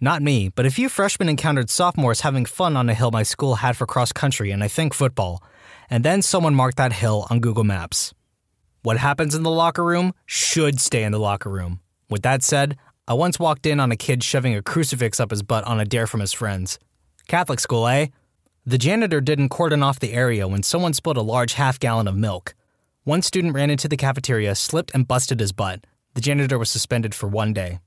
Not 0.00 0.22
me, 0.22 0.48
but 0.48 0.64
a 0.64 0.70
few 0.70 0.88
freshmen 0.88 1.28
encountered 1.28 1.70
sophomores 1.70 2.20
having 2.20 2.44
fun 2.44 2.76
on 2.76 2.88
a 2.88 2.94
hill 2.94 3.10
my 3.10 3.24
school 3.24 3.56
had 3.56 3.76
for 3.76 3.84
cross 3.84 4.12
country 4.12 4.52
and 4.52 4.62
I 4.62 4.68
think 4.68 4.94
football. 4.94 5.42
And 5.90 6.04
then 6.04 6.22
someone 6.22 6.54
marked 6.54 6.76
that 6.76 6.92
hill 6.92 7.26
on 7.30 7.40
Google 7.40 7.64
Maps. 7.64 8.13
What 8.84 8.98
happens 8.98 9.34
in 9.34 9.44
the 9.44 9.50
locker 9.50 9.82
room 9.82 10.12
should 10.26 10.78
stay 10.78 11.04
in 11.04 11.12
the 11.12 11.18
locker 11.18 11.48
room. 11.48 11.80
With 12.10 12.20
that 12.20 12.42
said, 12.42 12.76
I 13.08 13.14
once 13.14 13.38
walked 13.38 13.64
in 13.64 13.80
on 13.80 13.90
a 13.90 13.96
kid 13.96 14.22
shoving 14.22 14.54
a 14.54 14.60
crucifix 14.60 15.18
up 15.18 15.30
his 15.30 15.42
butt 15.42 15.64
on 15.64 15.80
a 15.80 15.86
dare 15.86 16.06
from 16.06 16.20
his 16.20 16.34
friends. 16.34 16.78
Catholic 17.26 17.60
school, 17.60 17.88
eh? 17.88 18.08
The 18.66 18.76
janitor 18.76 19.22
didn't 19.22 19.48
cordon 19.48 19.82
off 19.82 20.00
the 20.00 20.12
area 20.12 20.46
when 20.46 20.62
someone 20.62 20.92
spilled 20.92 21.16
a 21.16 21.22
large 21.22 21.54
half 21.54 21.80
gallon 21.80 22.06
of 22.06 22.14
milk. 22.14 22.54
One 23.04 23.22
student 23.22 23.54
ran 23.54 23.70
into 23.70 23.88
the 23.88 23.96
cafeteria, 23.96 24.54
slipped, 24.54 24.90
and 24.92 25.08
busted 25.08 25.40
his 25.40 25.52
butt. 25.52 25.86
The 26.12 26.20
janitor 26.20 26.58
was 26.58 26.68
suspended 26.68 27.14
for 27.14 27.26
one 27.26 27.54
day. 27.54 27.78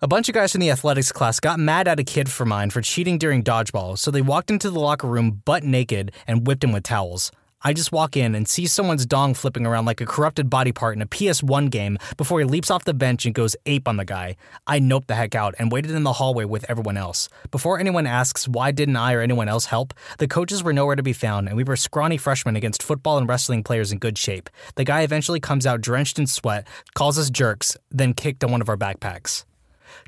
A 0.00 0.06
bunch 0.06 0.28
of 0.28 0.36
guys 0.36 0.52
from 0.52 0.60
the 0.60 0.70
athletics 0.70 1.10
class 1.10 1.40
got 1.40 1.58
mad 1.58 1.88
at 1.88 1.98
a 1.98 2.04
kid 2.04 2.30
for 2.30 2.44
mine 2.44 2.70
for 2.70 2.82
cheating 2.82 3.18
during 3.18 3.42
dodgeball, 3.42 3.98
so 3.98 4.12
they 4.12 4.22
walked 4.22 4.52
into 4.52 4.70
the 4.70 4.78
locker 4.78 5.08
room 5.08 5.42
butt 5.44 5.64
naked 5.64 6.12
and 6.24 6.46
whipped 6.46 6.62
him 6.62 6.70
with 6.70 6.84
towels. 6.84 7.32
I 7.66 7.72
just 7.72 7.90
walk 7.90 8.16
in 8.16 8.36
and 8.36 8.46
see 8.46 8.68
someone's 8.68 9.04
dong 9.04 9.34
flipping 9.34 9.66
around 9.66 9.86
like 9.86 10.00
a 10.00 10.06
corrupted 10.06 10.48
body 10.48 10.70
part 10.70 10.94
in 10.94 11.02
a 11.02 11.06
PS1 11.06 11.68
game 11.68 11.98
before 12.16 12.38
he 12.38 12.44
leaps 12.44 12.70
off 12.70 12.84
the 12.84 12.94
bench 12.94 13.26
and 13.26 13.34
goes 13.34 13.56
ape 13.66 13.88
on 13.88 13.96
the 13.96 14.04
guy. 14.04 14.36
I 14.68 14.78
nope 14.78 15.08
the 15.08 15.16
heck 15.16 15.34
out 15.34 15.56
and 15.58 15.72
waited 15.72 15.90
in 15.90 16.04
the 16.04 16.12
hallway 16.12 16.44
with 16.44 16.64
everyone 16.68 16.96
else. 16.96 17.28
Before 17.50 17.80
anyone 17.80 18.06
asks 18.06 18.46
why 18.46 18.70
didn't 18.70 18.94
I 18.94 19.14
or 19.14 19.20
anyone 19.20 19.48
else 19.48 19.64
help, 19.64 19.94
the 20.18 20.28
coaches 20.28 20.62
were 20.62 20.72
nowhere 20.72 20.94
to 20.94 21.02
be 21.02 21.12
found 21.12 21.48
and 21.48 21.56
we 21.56 21.64
were 21.64 21.74
scrawny 21.74 22.18
freshmen 22.18 22.54
against 22.54 22.84
football 22.84 23.18
and 23.18 23.28
wrestling 23.28 23.64
players 23.64 23.90
in 23.90 23.98
good 23.98 24.16
shape. 24.16 24.48
The 24.76 24.84
guy 24.84 25.00
eventually 25.00 25.40
comes 25.40 25.66
out 25.66 25.80
drenched 25.80 26.20
in 26.20 26.28
sweat, 26.28 26.68
calls 26.94 27.18
us 27.18 27.30
jerks, 27.30 27.76
then 27.90 28.14
kicked 28.14 28.44
on 28.44 28.52
one 28.52 28.60
of 28.60 28.68
our 28.68 28.76
backpacks. 28.76 29.44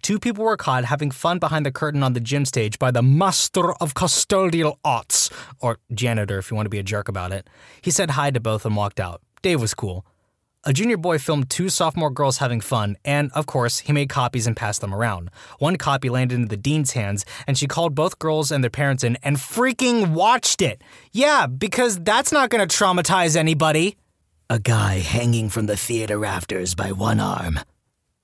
Two 0.02 0.18
people 0.18 0.44
were 0.44 0.56
caught 0.56 0.84
having 0.84 1.10
fun 1.10 1.38
behind 1.38 1.66
the 1.66 1.72
curtain 1.72 2.02
on 2.02 2.12
the 2.12 2.20
gym 2.20 2.44
stage 2.44 2.78
by 2.78 2.90
the 2.90 3.02
Master 3.02 3.72
of 3.74 3.94
Custodial 3.94 4.76
Arts, 4.84 5.30
or 5.60 5.78
janitor 5.92 6.38
if 6.38 6.50
you 6.50 6.56
want 6.56 6.66
to 6.66 6.70
be 6.70 6.78
a 6.78 6.82
jerk 6.82 7.08
about 7.08 7.32
it. 7.32 7.48
He 7.82 7.90
said 7.90 8.10
hi 8.10 8.30
to 8.30 8.40
both 8.40 8.64
and 8.64 8.76
walked 8.76 9.00
out. 9.00 9.22
Dave 9.42 9.60
was 9.60 9.74
cool. 9.74 10.04
A 10.64 10.72
junior 10.72 10.96
boy 10.96 11.18
filmed 11.18 11.48
two 11.48 11.68
sophomore 11.68 12.10
girls 12.10 12.38
having 12.38 12.60
fun, 12.60 12.96
and 13.04 13.30
of 13.32 13.46
course, 13.46 13.78
he 13.78 13.92
made 13.92 14.08
copies 14.08 14.46
and 14.46 14.56
passed 14.56 14.80
them 14.80 14.92
around. 14.92 15.30
One 15.60 15.76
copy 15.76 16.10
landed 16.10 16.34
in 16.34 16.48
the 16.48 16.56
dean's 16.56 16.92
hands, 16.92 17.24
and 17.46 17.56
she 17.56 17.66
called 17.68 17.94
both 17.94 18.18
girls 18.18 18.50
and 18.50 18.62
their 18.62 18.70
parents 18.70 19.04
in 19.04 19.16
and 19.22 19.36
freaking 19.36 20.08
watched 20.08 20.60
it. 20.60 20.82
Yeah, 21.12 21.46
because 21.46 22.00
that's 22.00 22.32
not 22.32 22.50
gonna 22.50 22.66
traumatize 22.66 23.36
anybody. 23.36 23.96
A 24.50 24.58
guy 24.58 24.98
hanging 24.98 25.48
from 25.48 25.66
the 25.66 25.76
theater 25.76 26.18
rafters 26.18 26.74
by 26.74 26.90
one 26.90 27.20
arm. 27.20 27.60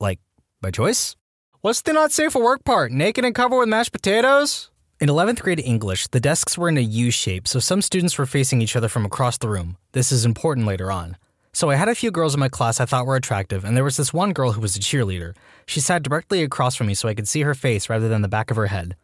Like, 0.00 0.18
by 0.60 0.70
choice? 0.70 1.16
What's 1.64 1.80
the 1.80 1.94
not 1.94 2.12
safe 2.12 2.32
for 2.32 2.42
work 2.42 2.62
part? 2.62 2.92
Naked 2.92 3.24
and 3.24 3.34
covered 3.34 3.58
with 3.58 3.70
mashed 3.70 3.92
potatoes? 3.92 4.70
In 5.00 5.08
11th 5.08 5.40
grade 5.40 5.60
English, 5.64 6.08
the 6.08 6.20
desks 6.20 6.58
were 6.58 6.68
in 6.68 6.76
a 6.76 6.82
U 6.82 7.10
shape, 7.10 7.48
so 7.48 7.58
some 7.58 7.80
students 7.80 8.18
were 8.18 8.26
facing 8.26 8.60
each 8.60 8.76
other 8.76 8.86
from 8.86 9.06
across 9.06 9.38
the 9.38 9.48
room. 9.48 9.78
This 9.92 10.12
is 10.12 10.26
important 10.26 10.66
later 10.66 10.92
on. 10.92 11.16
So 11.54 11.70
I 11.70 11.76
had 11.76 11.88
a 11.88 11.94
few 11.94 12.10
girls 12.10 12.34
in 12.34 12.40
my 12.40 12.50
class 12.50 12.80
I 12.80 12.84
thought 12.84 13.06
were 13.06 13.16
attractive, 13.16 13.64
and 13.64 13.74
there 13.74 13.82
was 13.82 13.96
this 13.96 14.12
one 14.12 14.34
girl 14.34 14.52
who 14.52 14.60
was 14.60 14.76
a 14.76 14.78
cheerleader. 14.78 15.34
She 15.64 15.80
sat 15.80 16.02
directly 16.02 16.42
across 16.42 16.76
from 16.76 16.88
me 16.88 16.92
so 16.92 17.08
I 17.08 17.14
could 17.14 17.26
see 17.26 17.40
her 17.40 17.54
face 17.54 17.88
rather 17.88 18.10
than 18.10 18.20
the 18.20 18.28
back 18.28 18.50
of 18.50 18.58
her 18.58 18.66
head. 18.66 18.94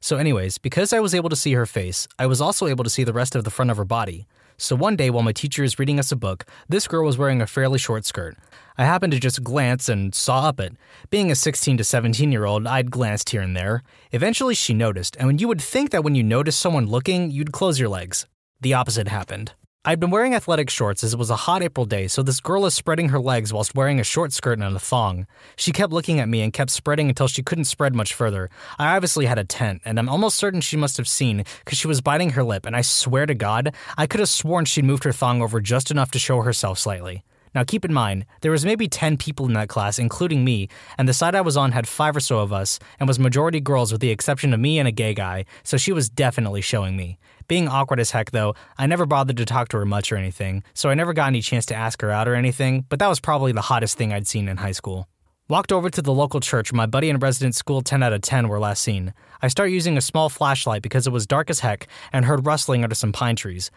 So, 0.00 0.16
anyways, 0.16 0.58
because 0.58 0.92
I 0.92 0.98
was 0.98 1.14
able 1.14 1.30
to 1.30 1.36
see 1.36 1.52
her 1.52 1.66
face, 1.66 2.08
I 2.18 2.26
was 2.26 2.40
also 2.40 2.66
able 2.66 2.82
to 2.82 2.90
see 2.90 3.04
the 3.04 3.12
rest 3.12 3.36
of 3.36 3.44
the 3.44 3.50
front 3.50 3.70
of 3.70 3.76
her 3.76 3.84
body. 3.84 4.26
So 4.60 4.74
one 4.74 4.96
day 4.96 5.08
while 5.08 5.22
my 5.22 5.30
teacher 5.30 5.62
is 5.62 5.78
reading 5.78 6.00
us 6.00 6.10
a 6.10 6.16
book, 6.16 6.44
this 6.68 6.88
girl 6.88 7.04
was 7.04 7.16
wearing 7.16 7.40
a 7.40 7.46
fairly 7.46 7.78
short 7.78 8.04
skirt. 8.04 8.36
I 8.80 8.84
happened 8.84 9.12
to 9.12 9.18
just 9.18 9.42
glance 9.42 9.88
and 9.88 10.14
saw 10.14 10.48
up 10.48 10.60
it. 10.60 10.76
Being 11.10 11.32
a 11.32 11.34
16 11.34 11.78
to 11.78 11.84
17 11.84 12.30
year 12.30 12.44
old, 12.44 12.64
I'd 12.64 12.92
glanced 12.92 13.30
here 13.30 13.42
and 13.42 13.56
there. 13.56 13.82
Eventually, 14.12 14.54
she 14.54 14.72
noticed, 14.72 15.16
and 15.18 15.40
you 15.40 15.48
would 15.48 15.60
think 15.60 15.90
that 15.90 16.04
when 16.04 16.14
you 16.14 16.22
notice 16.22 16.56
someone 16.56 16.86
looking, 16.86 17.32
you'd 17.32 17.50
close 17.50 17.80
your 17.80 17.88
legs. 17.88 18.26
The 18.60 18.74
opposite 18.74 19.08
happened. 19.08 19.52
I'd 19.84 19.98
been 19.98 20.10
wearing 20.10 20.34
athletic 20.34 20.70
shorts 20.70 21.02
as 21.02 21.14
it 21.14 21.18
was 21.18 21.30
a 21.30 21.36
hot 21.36 21.62
April 21.62 21.86
day, 21.86 22.06
so 22.06 22.22
this 22.22 22.38
girl 22.38 22.66
is 22.66 22.74
spreading 22.74 23.08
her 23.08 23.18
legs 23.18 23.52
whilst 23.52 23.74
wearing 23.74 23.98
a 23.98 24.04
short 24.04 24.32
skirt 24.32 24.60
and 24.60 24.76
a 24.76 24.78
thong. 24.78 25.26
She 25.56 25.72
kept 25.72 25.92
looking 25.92 26.20
at 26.20 26.28
me 26.28 26.42
and 26.42 26.52
kept 26.52 26.70
spreading 26.70 27.08
until 27.08 27.26
she 27.26 27.42
couldn't 27.42 27.64
spread 27.64 27.96
much 27.96 28.14
further. 28.14 28.48
I 28.78 28.94
obviously 28.94 29.26
had 29.26 29.38
a 29.38 29.44
tent, 29.44 29.82
and 29.84 29.98
I'm 29.98 30.08
almost 30.08 30.36
certain 30.36 30.60
she 30.60 30.76
must 30.76 30.98
have 30.98 31.08
seen 31.08 31.42
because 31.64 31.78
she 31.78 31.88
was 31.88 32.00
biting 32.00 32.30
her 32.30 32.44
lip, 32.44 32.64
and 32.64 32.76
I 32.76 32.82
swear 32.82 33.26
to 33.26 33.34
God, 33.34 33.74
I 33.96 34.06
could 34.06 34.20
have 34.20 34.28
sworn 34.28 34.66
she'd 34.66 34.84
moved 34.84 35.04
her 35.04 35.12
thong 35.12 35.42
over 35.42 35.60
just 35.60 35.90
enough 35.90 36.12
to 36.12 36.18
show 36.20 36.42
herself 36.42 36.78
slightly. 36.78 37.24
Now 37.54 37.64
keep 37.64 37.84
in 37.84 37.92
mind, 37.92 38.26
there 38.40 38.50
was 38.50 38.64
maybe 38.64 38.88
10 38.88 39.16
people 39.16 39.46
in 39.46 39.52
that 39.54 39.68
class, 39.68 39.98
including 39.98 40.44
me, 40.44 40.68
and 40.96 41.08
the 41.08 41.12
side 41.12 41.34
I 41.34 41.40
was 41.40 41.56
on 41.56 41.72
had 41.72 41.88
five 41.88 42.16
or 42.16 42.20
so 42.20 42.40
of 42.40 42.52
us, 42.52 42.78
and 42.98 43.08
was 43.08 43.18
majority 43.18 43.60
girls 43.60 43.92
with 43.92 44.00
the 44.00 44.10
exception 44.10 44.52
of 44.52 44.60
me 44.60 44.78
and 44.78 44.88
a 44.88 44.92
gay 44.92 45.14
guy, 45.14 45.44
so 45.62 45.76
she 45.76 45.92
was 45.92 46.08
definitely 46.08 46.60
showing 46.60 46.96
me. 46.96 47.18
Being 47.48 47.68
awkward 47.68 48.00
as 48.00 48.10
heck 48.10 48.30
though, 48.30 48.54
I 48.76 48.86
never 48.86 49.06
bothered 49.06 49.38
to 49.38 49.44
talk 49.44 49.68
to 49.68 49.78
her 49.78 49.86
much 49.86 50.12
or 50.12 50.16
anything, 50.16 50.62
so 50.74 50.90
I 50.90 50.94
never 50.94 51.12
got 51.12 51.28
any 51.28 51.40
chance 51.40 51.64
to 51.66 51.74
ask 51.74 52.00
her 52.02 52.10
out 52.10 52.28
or 52.28 52.34
anything, 52.34 52.84
but 52.88 52.98
that 52.98 53.08
was 53.08 53.20
probably 53.20 53.52
the 53.52 53.62
hottest 53.62 53.96
thing 53.96 54.12
I'd 54.12 54.26
seen 54.26 54.48
in 54.48 54.58
high 54.58 54.72
school. 54.72 55.08
Walked 55.50 55.72
over 55.72 55.88
to 55.88 56.02
the 56.02 56.12
local 56.12 56.40
church 56.40 56.74
my 56.74 56.84
buddy 56.84 57.08
and 57.08 57.22
resident 57.22 57.54
school 57.54 57.80
10 57.80 58.02
out 58.02 58.12
of 58.12 58.20
10 58.20 58.48
were 58.48 58.58
last 58.58 58.82
seen. 58.82 59.14
I 59.40 59.48
start 59.48 59.70
using 59.70 59.96
a 59.96 60.02
small 60.02 60.28
flashlight 60.28 60.82
because 60.82 61.06
it 61.06 61.10
was 61.10 61.26
dark 61.26 61.48
as 61.48 61.60
heck 61.60 61.86
and 62.12 62.26
heard 62.26 62.44
rustling 62.44 62.84
under 62.84 62.94
some 62.94 63.12
pine 63.12 63.34
trees. 63.34 63.70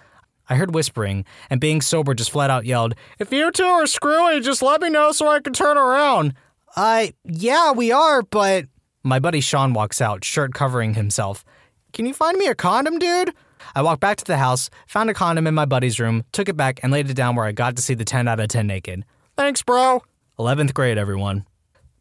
I 0.51 0.55
heard 0.55 0.75
whispering, 0.75 1.23
and 1.49 1.61
being 1.61 1.79
sober 1.79 2.13
just 2.13 2.29
flat 2.29 2.49
out 2.49 2.65
yelled, 2.65 2.93
If 3.19 3.31
you 3.31 3.53
two 3.53 3.63
are 3.63 3.87
screwy, 3.87 4.41
just 4.41 4.61
let 4.61 4.81
me 4.81 4.89
know 4.89 5.13
so 5.13 5.29
I 5.29 5.39
can 5.39 5.53
turn 5.53 5.77
around. 5.77 6.33
Uh, 6.75 7.07
yeah, 7.23 7.71
we 7.71 7.93
are, 7.93 8.21
but. 8.21 8.65
My 9.01 9.17
buddy 9.17 9.39
Sean 9.39 9.71
walks 9.71 10.01
out, 10.01 10.25
shirt 10.25 10.53
covering 10.53 10.95
himself. 10.95 11.45
Can 11.93 12.05
you 12.05 12.13
find 12.13 12.37
me 12.37 12.47
a 12.47 12.53
condom, 12.53 12.99
dude? 12.99 13.33
I 13.75 13.81
walked 13.81 14.01
back 14.01 14.17
to 14.17 14.25
the 14.25 14.35
house, 14.35 14.69
found 14.87 15.09
a 15.09 15.13
condom 15.13 15.47
in 15.47 15.53
my 15.53 15.63
buddy's 15.63 16.01
room, 16.01 16.25
took 16.33 16.49
it 16.49 16.57
back, 16.57 16.81
and 16.83 16.91
laid 16.91 17.09
it 17.09 17.13
down 17.13 17.37
where 17.37 17.45
I 17.45 17.53
got 17.53 17.77
to 17.77 17.81
see 17.81 17.93
the 17.93 18.03
10 18.03 18.27
out 18.27 18.41
of 18.41 18.49
10 18.49 18.67
naked. 18.67 19.05
Thanks, 19.37 19.63
bro. 19.63 20.03
11th 20.37 20.73
grade, 20.73 20.97
everyone. 20.97 21.45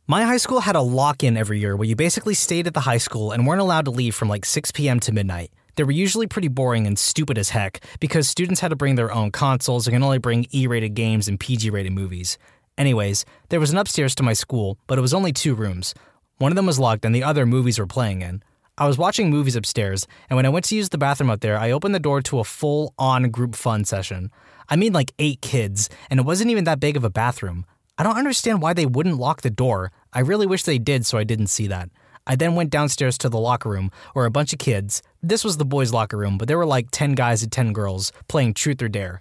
My 0.08 0.24
high 0.24 0.38
school 0.38 0.58
had 0.58 0.74
a 0.74 0.82
lock 0.82 1.22
in 1.22 1.36
every 1.36 1.60
year 1.60 1.76
where 1.76 1.86
you 1.86 1.94
basically 1.94 2.34
stayed 2.34 2.66
at 2.66 2.74
the 2.74 2.80
high 2.80 2.98
school 2.98 3.30
and 3.30 3.46
weren't 3.46 3.60
allowed 3.60 3.84
to 3.84 3.92
leave 3.92 4.16
from 4.16 4.28
like 4.28 4.44
6 4.44 4.72
p.m. 4.72 4.98
to 5.00 5.12
midnight. 5.12 5.52
They 5.80 5.84
were 5.84 5.92
usually 5.92 6.26
pretty 6.26 6.48
boring 6.48 6.86
and 6.86 6.98
stupid 6.98 7.38
as 7.38 7.48
heck 7.48 7.82
because 8.00 8.28
students 8.28 8.60
had 8.60 8.68
to 8.68 8.76
bring 8.76 8.96
their 8.96 9.10
own 9.10 9.30
consoles 9.30 9.86
and 9.86 9.94
can 9.94 10.02
only 10.02 10.18
bring 10.18 10.44
E 10.52 10.66
rated 10.66 10.92
games 10.92 11.26
and 11.26 11.40
PG 11.40 11.70
rated 11.70 11.94
movies. 11.94 12.36
Anyways, 12.76 13.24
there 13.48 13.60
was 13.60 13.70
an 13.70 13.78
upstairs 13.78 14.14
to 14.16 14.22
my 14.22 14.34
school, 14.34 14.76
but 14.86 14.98
it 14.98 15.00
was 15.00 15.14
only 15.14 15.32
two 15.32 15.54
rooms. 15.54 15.94
One 16.36 16.52
of 16.52 16.56
them 16.56 16.66
was 16.66 16.78
locked 16.78 17.06
and 17.06 17.14
the 17.14 17.22
other 17.22 17.46
movies 17.46 17.78
were 17.78 17.86
playing 17.86 18.20
in. 18.20 18.42
I 18.76 18.86
was 18.86 18.98
watching 18.98 19.30
movies 19.30 19.56
upstairs, 19.56 20.06
and 20.28 20.36
when 20.36 20.44
I 20.44 20.50
went 20.50 20.66
to 20.66 20.76
use 20.76 20.90
the 20.90 20.98
bathroom 20.98 21.30
up 21.30 21.40
there, 21.40 21.56
I 21.56 21.70
opened 21.70 21.94
the 21.94 21.98
door 21.98 22.20
to 22.20 22.40
a 22.40 22.44
full 22.44 22.92
on 22.98 23.30
group 23.30 23.54
fun 23.54 23.86
session. 23.86 24.30
I 24.68 24.76
mean, 24.76 24.92
like 24.92 25.14
eight 25.18 25.40
kids, 25.40 25.88
and 26.10 26.20
it 26.20 26.26
wasn't 26.26 26.50
even 26.50 26.64
that 26.64 26.80
big 26.80 26.98
of 26.98 27.04
a 27.04 27.10
bathroom. 27.10 27.64
I 27.96 28.02
don't 28.02 28.18
understand 28.18 28.60
why 28.60 28.74
they 28.74 28.84
wouldn't 28.84 29.16
lock 29.16 29.40
the 29.40 29.48
door. 29.48 29.92
I 30.12 30.20
really 30.20 30.46
wish 30.46 30.64
they 30.64 30.78
did 30.78 31.06
so 31.06 31.16
I 31.16 31.24
didn't 31.24 31.46
see 31.46 31.68
that. 31.68 31.88
I 32.30 32.36
then 32.36 32.54
went 32.54 32.70
downstairs 32.70 33.18
to 33.18 33.28
the 33.28 33.40
locker 33.40 33.68
room 33.68 33.90
where 34.12 34.24
a 34.24 34.30
bunch 34.30 34.52
of 34.52 34.60
kids, 34.60 35.02
this 35.20 35.42
was 35.42 35.56
the 35.56 35.64
boys' 35.64 35.92
locker 35.92 36.16
room, 36.16 36.38
but 36.38 36.46
there 36.46 36.58
were 36.58 36.64
like 36.64 36.86
10 36.92 37.16
guys 37.16 37.42
and 37.42 37.50
10 37.50 37.72
girls 37.72 38.12
playing 38.28 38.54
Truth 38.54 38.80
or 38.82 38.88
Dare. 38.88 39.20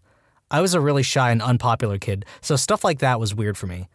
I 0.51 0.61
was 0.61 0.75
a 0.75 0.79
really 0.79 1.01
shy 1.01 1.31
and 1.31 1.41
unpopular 1.41 1.97
kid, 1.97 2.23
so 2.39 2.55
stuff 2.55 2.83
like 2.83 2.99
that 2.99 3.19
was 3.19 3.33
weird 3.33 3.57
for 3.57 3.65
me. 3.65 3.89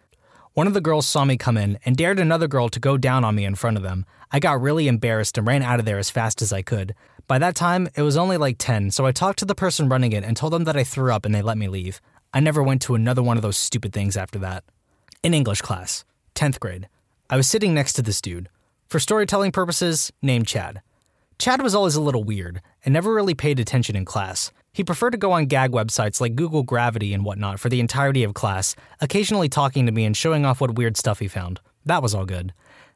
One 0.54 0.66
of 0.66 0.74
the 0.74 0.80
girls 0.80 1.06
saw 1.06 1.24
me 1.24 1.36
come 1.36 1.56
in 1.56 1.78
and 1.84 1.96
dared 1.96 2.18
another 2.18 2.48
girl 2.48 2.68
to 2.68 2.80
go 2.80 2.96
down 2.96 3.22
on 3.22 3.36
me 3.36 3.44
in 3.44 3.54
front 3.54 3.76
of 3.76 3.84
them. 3.84 4.04
I 4.32 4.40
got 4.40 4.60
really 4.60 4.88
embarrassed 4.88 5.38
and 5.38 5.46
ran 5.46 5.62
out 5.62 5.78
of 5.78 5.86
there 5.86 5.98
as 5.98 6.10
fast 6.10 6.42
as 6.42 6.52
I 6.52 6.62
could. 6.62 6.92
By 7.28 7.38
that 7.38 7.54
time, 7.54 7.88
it 7.94 8.02
was 8.02 8.16
only 8.16 8.36
like 8.36 8.56
10, 8.58 8.90
so 8.90 9.06
I 9.06 9.12
talked 9.12 9.38
to 9.38 9.44
the 9.44 9.54
person 9.54 9.88
running 9.88 10.10
it 10.10 10.24
and 10.24 10.36
told 10.36 10.52
them 10.52 10.64
that 10.64 10.76
I 10.76 10.82
threw 10.82 11.12
up 11.12 11.24
and 11.24 11.32
they 11.32 11.40
let 11.40 11.56
me 11.56 11.68
leave. 11.68 12.00
I 12.32 12.40
never 12.40 12.64
went 12.64 12.82
to 12.82 12.96
another 12.96 13.22
one 13.22 13.36
of 13.36 13.44
those 13.44 13.56
stupid 13.56 13.92
things 13.92 14.16
after 14.16 14.40
that. 14.40 14.64
In 15.22 15.34
English 15.34 15.60
class, 15.60 16.04
10th 16.34 16.58
grade, 16.58 16.88
I 17.30 17.36
was 17.36 17.46
sitting 17.46 17.74
next 17.74 17.92
to 17.92 18.02
this 18.02 18.20
dude. 18.20 18.48
For 18.88 19.00
storytelling 19.00 19.52
purposes, 19.52 20.12
name 20.22 20.44
Chad. 20.44 20.80
Chad 21.38 21.62
was 21.62 21.74
always 21.74 21.96
a 21.96 22.00
little 22.00 22.22
weird 22.22 22.60
and 22.84 22.92
never 22.92 23.12
really 23.12 23.34
paid 23.34 23.58
attention 23.58 23.96
in 23.96 24.04
class. 24.04 24.52
He 24.72 24.84
preferred 24.84 25.10
to 25.10 25.18
go 25.18 25.32
on 25.32 25.46
gag 25.46 25.72
websites 25.72 26.20
like 26.20 26.36
Google 26.36 26.62
Gravity 26.62 27.12
and 27.12 27.24
whatnot 27.24 27.58
for 27.58 27.68
the 27.68 27.80
entirety 27.80 28.22
of 28.22 28.34
class, 28.34 28.76
occasionally 29.00 29.48
talking 29.48 29.86
to 29.86 29.92
me 29.92 30.04
and 30.04 30.16
showing 30.16 30.44
off 30.44 30.60
what 30.60 30.76
weird 30.76 30.96
stuff 30.96 31.18
he 31.18 31.28
found. 31.28 31.60
That 31.84 32.02
was 32.02 32.14
all 32.14 32.24
good. 32.24 32.52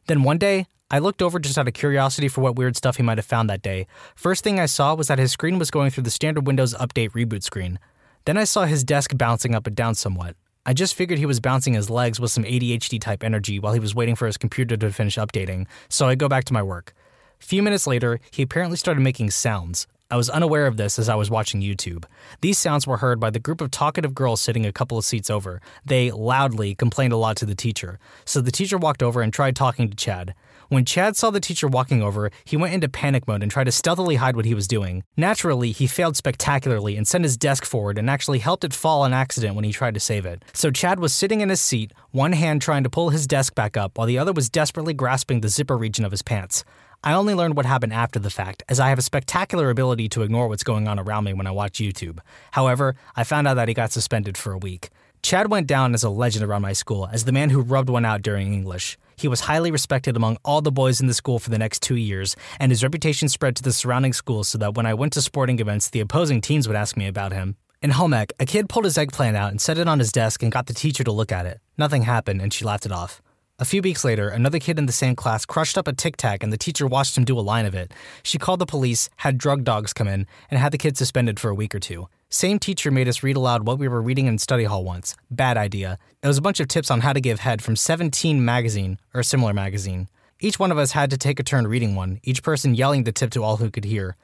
Then 0.06 0.22
one 0.22 0.38
day, 0.38 0.66
I 0.90 1.00
looked 1.00 1.20
over 1.20 1.38
just 1.38 1.58
out 1.58 1.68
of 1.68 1.74
curiosity 1.74 2.28
for 2.28 2.40
what 2.40 2.56
weird 2.56 2.76
stuff 2.76 2.96
he 2.96 3.02
might 3.02 3.18
have 3.18 3.26
found 3.26 3.50
that 3.50 3.62
day. 3.62 3.86
First 4.14 4.42
thing 4.42 4.58
I 4.58 4.66
saw 4.66 4.94
was 4.94 5.08
that 5.08 5.18
his 5.18 5.32
screen 5.32 5.58
was 5.58 5.70
going 5.70 5.90
through 5.90 6.04
the 6.04 6.10
standard 6.10 6.46
Windows 6.46 6.74
Update 6.74 7.10
reboot 7.10 7.42
screen. 7.42 7.78
Then 8.24 8.38
I 8.38 8.44
saw 8.44 8.64
his 8.64 8.84
desk 8.84 9.16
bouncing 9.16 9.54
up 9.54 9.66
and 9.66 9.76
down 9.76 9.94
somewhat. 9.94 10.36
I 10.66 10.74
just 10.74 10.94
figured 10.94 11.18
he 11.18 11.26
was 11.26 11.40
bouncing 11.40 11.74
his 11.74 11.88
legs 11.88 12.20
with 12.20 12.30
some 12.30 12.44
ADHD 12.44 13.00
type 13.00 13.24
energy 13.24 13.58
while 13.58 13.72
he 13.72 13.80
was 13.80 13.94
waiting 13.94 14.14
for 14.14 14.26
his 14.26 14.36
computer 14.36 14.76
to 14.76 14.92
finish 14.92 15.16
updating, 15.16 15.66
so 15.88 16.08
I 16.08 16.14
go 16.14 16.28
back 16.28 16.44
to 16.44 16.52
my 16.52 16.62
work. 16.62 16.94
A 17.40 17.44
few 17.44 17.62
minutes 17.62 17.86
later, 17.86 18.20
he 18.30 18.42
apparently 18.42 18.76
started 18.76 19.00
making 19.00 19.30
sounds. 19.30 19.86
I 20.10 20.16
was 20.16 20.30
unaware 20.30 20.66
of 20.66 20.78
this 20.78 20.98
as 20.98 21.08
I 21.08 21.16
was 21.16 21.30
watching 21.30 21.60
YouTube. 21.60 22.04
These 22.40 22.56
sounds 22.56 22.86
were 22.86 22.96
heard 22.96 23.20
by 23.20 23.28
the 23.28 23.38
group 23.38 23.60
of 23.60 23.70
talkative 23.70 24.14
girls 24.14 24.40
sitting 24.40 24.64
a 24.64 24.72
couple 24.72 24.96
of 24.96 25.04
seats 25.04 25.28
over. 25.28 25.60
They 25.84 26.10
loudly 26.10 26.74
complained 26.74 27.12
a 27.12 27.18
lot 27.18 27.36
to 27.38 27.46
the 27.46 27.54
teacher, 27.54 27.98
so 28.24 28.40
the 28.40 28.50
teacher 28.50 28.78
walked 28.78 29.02
over 29.02 29.20
and 29.20 29.32
tried 29.32 29.54
talking 29.54 29.90
to 29.90 29.96
Chad. 29.96 30.34
When 30.68 30.84
Chad 30.84 31.16
saw 31.16 31.30
the 31.30 31.40
teacher 31.40 31.66
walking 31.66 32.02
over, 32.02 32.30
he 32.44 32.54
went 32.54 32.74
into 32.74 32.90
panic 32.90 33.26
mode 33.26 33.42
and 33.42 33.50
tried 33.50 33.64
to 33.64 33.72
stealthily 33.72 34.16
hide 34.16 34.36
what 34.36 34.44
he 34.44 34.52
was 34.52 34.68
doing. 34.68 35.02
Naturally, 35.16 35.72
he 35.72 35.86
failed 35.86 36.14
spectacularly 36.14 36.94
and 36.94 37.08
sent 37.08 37.24
his 37.24 37.38
desk 37.38 37.64
forward 37.64 37.96
and 37.96 38.10
actually 38.10 38.40
helped 38.40 38.64
it 38.64 38.74
fall 38.74 39.00
on 39.00 39.14
accident 39.14 39.54
when 39.54 39.64
he 39.64 39.72
tried 39.72 39.94
to 39.94 40.00
save 40.00 40.26
it. 40.26 40.44
So 40.52 40.70
Chad 40.70 41.00
was 41.00 41.14
sitting 41.14 41.40
in 41.40 41.48
his 41.48 41.62
seat, 41.62 41.92
one 42.10 42.32
hand 42.32 42.60
trying 42.60 42.82
to 42.82 42.90
pull 42.90 43.08
his 43.08 43.26
desk 43.26 43.54
back 43.54 43.78
up 43.78 43.96
while 43.96 44.06
the 44.06 44.18
other 44.18 44.34
was 44.34 44.50
desperately 44.50 44.92
grasping 44.92 45.40
the 45.40 45.48
zipper 45.48 45.76
region 45.76 46.04
of 46.04 46.10
his 46.10 46.20
pants. 46.20 46.64
I 47.02 47.14
only 47.14 47.32
learned 47.32 47.56
what 47.56 47.64
happened 47.64 47.94
after 47.94 48.18
the 48.18 48.28
fact, 48.28 48.62
as 48.68 48.78
I 48.78 48.90
have 48.90 48.98
a 48.98 49.02
spectacular 49.02 49.70
ability 49.70 50.10
to 50.10 50.22
ignore 50.22 50.48
what's 50.48 50.64
going 50.64 50.86
on 50.86 50.98
around 50.98 51.24
me 51.24 51.32
when 51.32 51.46
I 51.46 51.50
watch 51.52 51.78
YouTube. 51.78 52.18
However, 52.50 52.94
I 53.16 53.24
found 53.24 53.48
out 53.48 53.54
that 53.54 53.68
he 53.68 53.74
got 53.74 53.92
suspended 53.92 54.36
for 54.36 54.52
a 54.52 54.58
week. 54.58 54.90
Chad 55.22 55.50
went 55.50 55.66
down 55.66 55.94
as 55.94 56.02
a 56.02 56.10
legend 56.10 56.44
around 56.44 56.62
my 56.62 56.74
school 56.74 57.08
as 57.10 57.24
the 57.24 57.32
man 57.32 57.48
who 57.50 57.62
rubbed 57.62 57.88
one 57.88 58.04
out 58.04 58.20
during 58.20 58.52
English. 58.52 58.98
He 59.18 59.26
was 59.26 59.40
highly 59.40 59.72
respected 59.72 60.16
among 60.16 60.38
all 60.44 60.62
the 60.62 60.70
boys 60.70 61.00
in 61.00 61.08
the 61.08 61.14
school 61.14 61.40
for 61.40 61.50
the 61.50 61.58
next 61.58 61.82
two 61.82 61.96
years, 61.96 62.36
and 62.60 62.70
his 62.70 62.84
reputation 62.84 63.28
spread 63.28 63.56
to 63.56 63.62
the 63.64 63.72
surrounding 63.72 64.12
schools 64.12 64.48
so 64.48 64.58
that 64.58 64.74
when 64.74 64.86
I 64.86 64.94
went 64.94 65.12
to 65.14 65.22
sporting 65.22 65.58
events, 65.58 65.90
the 65.90 66.00
opposing 66.00 66.40
teams 66.40 66.68
would 66.68 66.76
ask 66.76 66.96
me 66.96 67.08
about 67.08 67.32
him. 67.32 67.56
In 67.82 67.90
home 67.90 68.14
ec, 68.14 68.32
a 68.38 68.46
kid 68.46 68.68
pulled 68.68 68.84
his 68.84 68.96
eggplant 68.96 69.36
out 69.36 69.50
and 69.50 69.60
set 69.60 69.78
it 69.78 69.88
on 69.88 69.98
his 69.98 70.12
desk 70.12 70.42
and 70.42 70.52
got 70.52 70.66
the 70.66 70.74
teacher 70.74 71.02
to 71.02 71.10
look 71.10 71.32
at 71.32 71.46
it. 71.46 71.60
Nothing 71.76 72.02
happened, 72.02 72.40
and 72.40 72.52
she 72.52 72.64
laughed 72.64 72.86
it 72.86 72.92
off. 72.92 73.20
A 73.60 73.64
few 73.64 73.82
weeks 73.82 74.04
later, 74.04 74.28
another 74.28 74.60
kid 74.60 74.78
in 74.78 74.86
the 74.86 74.92
same 74.92 75.16
class 75.16 75.44
crushed 75.44 75.76
up 75.76 75.88
a 75.88 75.92
tic 75.92 76.16
tac 76.16 76.44
and 76.44 76.52
the 76.52 76.56
teacher 76.56 76.86
watched 76.86 77.18
him 77.18 77.24
do 77.24 77.36
a 77.36 77.40
line 77.40 77.66
of 77.66 77.74
it. 77.74 77.92
She 78.22 78.38
called 78.38 78.60
the 78.60 78.66
police, 78.66 79.10
had 79.16 79.36
drug 79.36 79.64
dogs 79.64 79.92
come 79.92 80.06
in, 80.06 80.28
and 80.48 80.60
had 80.60 80.70
the 80.70 80.78
kid 80.78 80.96
suspended 80.96 81.40
for 81.40 81.48
a 81.48 81.54
week 81.56 81.74
or 81.74 81.80
two. 81.80 82.08
Same 82.30 82.58
teacher 82.58 82.90
made 82.90 83.08
us 83.08 83.22
read 83.22 83.36
aloud 83.36 83.66
what 83.66 83.78
we 83.78 83.88
were 83.88 84.02
reading 84.02 84.26
in 84.26 84.36
study 84.36 84.64
hall 84.64 84.84
once. 84.84 85.16
Bad 85.30 85.56
idea. 85.56 85.98
It 86.22 86.26
was 86.26 86.36
a 86.36 86.42
bunch 86.42 86.60
of 86.60 86.68
tips 86.68 86.90
on 86.90 87.00
how 87.00 87.14
to 87.14 87.22
give 87.22 87.40
head 87.40 87.62
from 87.62 87.74
17 87.74 88.44
magazine, 88.44 88.98
or 89.14 89.22
similar 89.22 89.54
magazine. 89.54 90.08
Each 90.38 90.58
one 90.58 90.70
of 90.70 90.76
us 90.76 90.92
had 90.92 91.08
to 91.08 91.16
take 91.16 91.40
a 91.40 91.42
turn 91.42 91.66
reading 91.66 91.94
one, 91.94 92.20
each 92.22 92.42
person 92.42 92.74
yelling 92.74 93.04
the 93.04 93.12
tip 93.12 93.30
to 93.30 93.42
all 93.42 93.56
who 93.56 93.70
could 93.70 93.86
hear. 93.86 94.14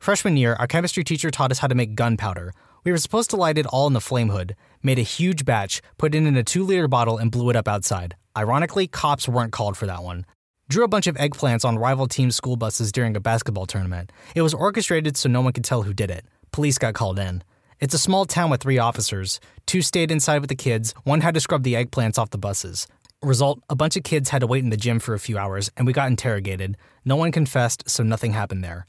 Freshman 0.00 0.36
year, 0.36 0.54
our 0.54 0.66
chemistry 0.66 1.04
teacher 1.04 1.30
taught 1.30 1.52
us 1.52 1.60
how 1.60 1.68
to 1.68 1.76
make 1.76 1.94
gunpowder. 1.94 2.52
We 2.82 2.90
were 2.90 2.98
supposed 2.98 3.30
to 3.30 3.36
light 3.36 3.56
it 3.56 3.66
all 3.66 3.86
in 3.86 3.92
the 3.92 4.00
flame 4.00 4.30
hood, 4.30 4.56
made 4.82 4.98
a 4.98 5.02
huge 5.02 5.44
batch, 5.44 5.80
put 5.96 6.16
it 6.16 6.26
in 6.26 6.36
a 6.36 6.42
two 6.42 6.64
liter 6.64 6.88
bottle, 6.88 7.18
and 7.18 7.30
blew 7.30 7.50
it 7.50 7.56
up 7.56 7.68
outside. 7.68 8.16
Ironically, 8.36 8.88
cops 8.88 9.28
weren't 9.28 9.52
called 9.52 9.76
for 9.76 9.86
that 9.86 10.02
one. 10.02 10.26
Drew 10.68 10.82
a 10.82 10.88
bunch 10.88 11.06
of 11.06 11.14
eggplants 11.14 11.64
on 11.64 11.78
rival 11.78 12.08
team 12.08 12.32
school 12.32 12.56
buses 12.56 12.90
during 12.90 13.16
a 13.16 13.20
basketball 13.20 13.66
tournament. 13.66 14.10
It 14.34 14.42
was 14.42 14.54
orchestrated 14.54 15.16
so 15.16 15.28
no 15.28 15.40
one 15.40 15.52
could 15.52 15.64
tell 15.64 15.84
who 15.84 15.94
did 15.94 16.10
it. 16.10 16.26
Police 16.52 16.78
got 16.78 16.94
called 16.94 17.18
in. 17.18 17.42
It's 17.80 17.94
a 17.94 17.98
small 17.98 18.24
town 18.24 18.50
with 18.50 18.60
three 18.60 18.78
officers. 18.78 19.40
Two 19.66 19.82
stayed 19.82 20.10
inside 20.10 20.40
with 20.40 20.48
the 20.48 20.56
kids, 20.56 20.94
one 21.04 21.20
had 21.20 21.34
to 21.34 21.40
scrub 21.40 21.62
the 21.62 21.74
eggplants 21.74 22.18
off 22.18 22.30
the 22.30 22.38
buses. 22.38 22.86
Result 23.22 23.60
a 23.68 23.76
bunch 23.76 23.96
of 23.96 24.02
kids 24.02 24.30
had 24.30 24.40
to 24.40 24.46
wait 24.46 24.64
in 24.64 24.70
the 24.70 24.76
gym 24.76 24.98
for 24.98 25.14
a 25.14 25.18
few 25.18 25.38
hours, 25.38 25.70
and 25.76 25.86
we 25.86 25.92
got 25.92 26.08
interrogated. 26.08 26.76
No 27.04 27.16
one 27.16 27.32
confessed, 27.32 27.88
so 27.88 28.02
nothing 28.02 28.32
happened 28.32 28.64
there. 28.64 28.86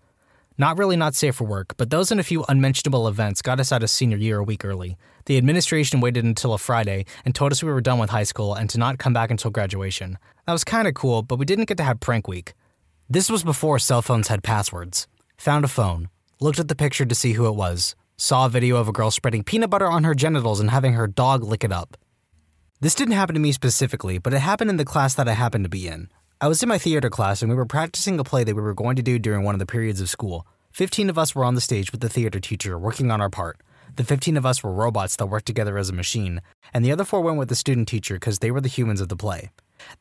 Not 0.57 0.77
really 0.77 0.97
not 0.97 1.15
safe 1.15 1.35
for 1.35 1.45
work, 1.45 1.75
but 1.77 1.89
those 1.89 2.11
and 2.11 2.19
a 2.19 2.23
few 2.23 2.43
unmentionable 2.49 3.07
events 3.07 3.41
got 3.41 3.59
us 3.59 3.71
out 3.71 3.81
of 3.81 3.89
senior 3.89 4.17
year 4.17 4.39
a 4.39 4.43
week 4.43 4.65
early. 4.65 4.97
The 5.25 5.37
administration 5.37 6.01
waited 6.01 6.25
until 6.25 6.53
a 6.53 6.57
Friday 6.57 7.05
and 7.23 7.33
told 7.33 7.51
us 7.51 7.63
we 7.63 7.71
were 7.71 7.81
done 7.81 7.97
with 7.97 8.09
high 8.09 8.23
school 8.23 8.53
and 8.53 8.69
to 8.71 8.77
not 8.77 8.97
come 8.97 9.13
back 9.13 9.31
until 9.31 9.51
graduation. 9.51 10.17
That 10.45 10.53
was 10.53 10.63
kinda 10.63 10.91
cool, 10.91 11.23
but 11.23 11.39
we 11.39 11.45
didn't 11.45 11.69
get 11.69 11.77
to 11.77 11.83
have 11.83 11.99
prank 11.99 12.27
week. 12.27 12.53
This 13.09 13.29
was 13.29 13.43
before 13.43 13.79
cell 13.79 14.01
phones 14.01 14.27
had 14.27 14.43
passwords. 14.43 15.07
Found 15.37 15.63
a 15.63 15.69
phone, 15.69 16.09
looked 16.41 16.59
at 16.59 16.69
the 16.69 16.75
picture 16.75 17.05
to 17.05 17.15
see 17.15 17.33
who 17.33 17.47
it 17.47 17.55
was, 17.55 17.95
saw 18.17 18.45
a 18.45 18.49
video 18.49 18.77
of 18.77 18.87
a 18.87 18.93
girl 18.93 19.11
spreading 19.11 19.43
peanut 19.43 19.69
butter 19.69 19.87
on 19.87 20.05
her 20.05 20.15
genitals 20.15 20.59
and 20.59 20.69
having 20.69 20.93
her 20.93 21.07
dog 21.07 21.43
lick 21.43 21.63
it 21.63 21.71
up. 21.71 21.97
This 22.79 22.95
didn't 22.95 23.15
happen 23.15 23.33
to 23.33 23.41
me 23.41 23.51
specifically, 23.51 24.19
but 24.19 24.33
it 24.33 24.39
happened 24.39 24.69
in 24.69 24.77
the 24.77 24.85
class 24.85 25.13
that 25.15 25.27
I 25.27 25.33
happened 25.33 25.65
to 25.65 25.69
be 25.69 25.87
in. 25.87 26.09
I 26.39 26.47
was 26.47 26.63
in 26.63 26.69
my 26.69 26.77
theater 26.77 27.09
class 27.09 27.41
and 27.41 27.49
we 27.49 27.57
were 27.57 27.65
practicing 27.65 28.17
a 28.19 28.23
play 28.23 28.45
that 28.45 28.55
we 28.55 28.61
were 28.61 28.73
going 28.73 28.95
to 28.95 29.01
do 29.01 29.19
during 29.19 29.43
one 29.43 29.53
of 29.53 29.59
the 29.59 29.65
periods 29.65 29.99
of 29.99 30.09
school. 30.09 30.47
Fifteen 30.71 31.09
of 31.09 31.17
us 31.17 31.35
were 31.35 31.43
on 31.43 31.55
the 31.55 31.61
stage 31.61 31.91
with 31.91 31.99
the 31.99 32.07
theater 32.07 32.39
teacher 32.39 32.79
working 32.79 33.11
on 33.11 33.19
our 33.19 33.29
part. 33.29 33.59
The 33.95 34.03
15 34.05 34.37
of 34.37 34.45
us 34.45 34.63
were 34.63 34.71
robots 34.71 35.17
that 35.17 35.25
worked 35.25 35.47
together 35.47 35.77
as 35.77 35.89
a 35.89 35.93
machine, 35.93 36.41
and 36.73 36.85
the 36.85 36.91
other 36.91 37.03
four 37.03 37.21
went 37.21 37.37
with 37.37 37.49
the 37.49 37.55
student 37.55 37.87
teacher 37.87 38.13
because 38.13 38.39
they 38.39 38.51
were 38.51 38.61
the 38.61 38.69
humans 38.69 39.01
of 39.01 39.09
the 39.09 39.17
play. 39.17 39.51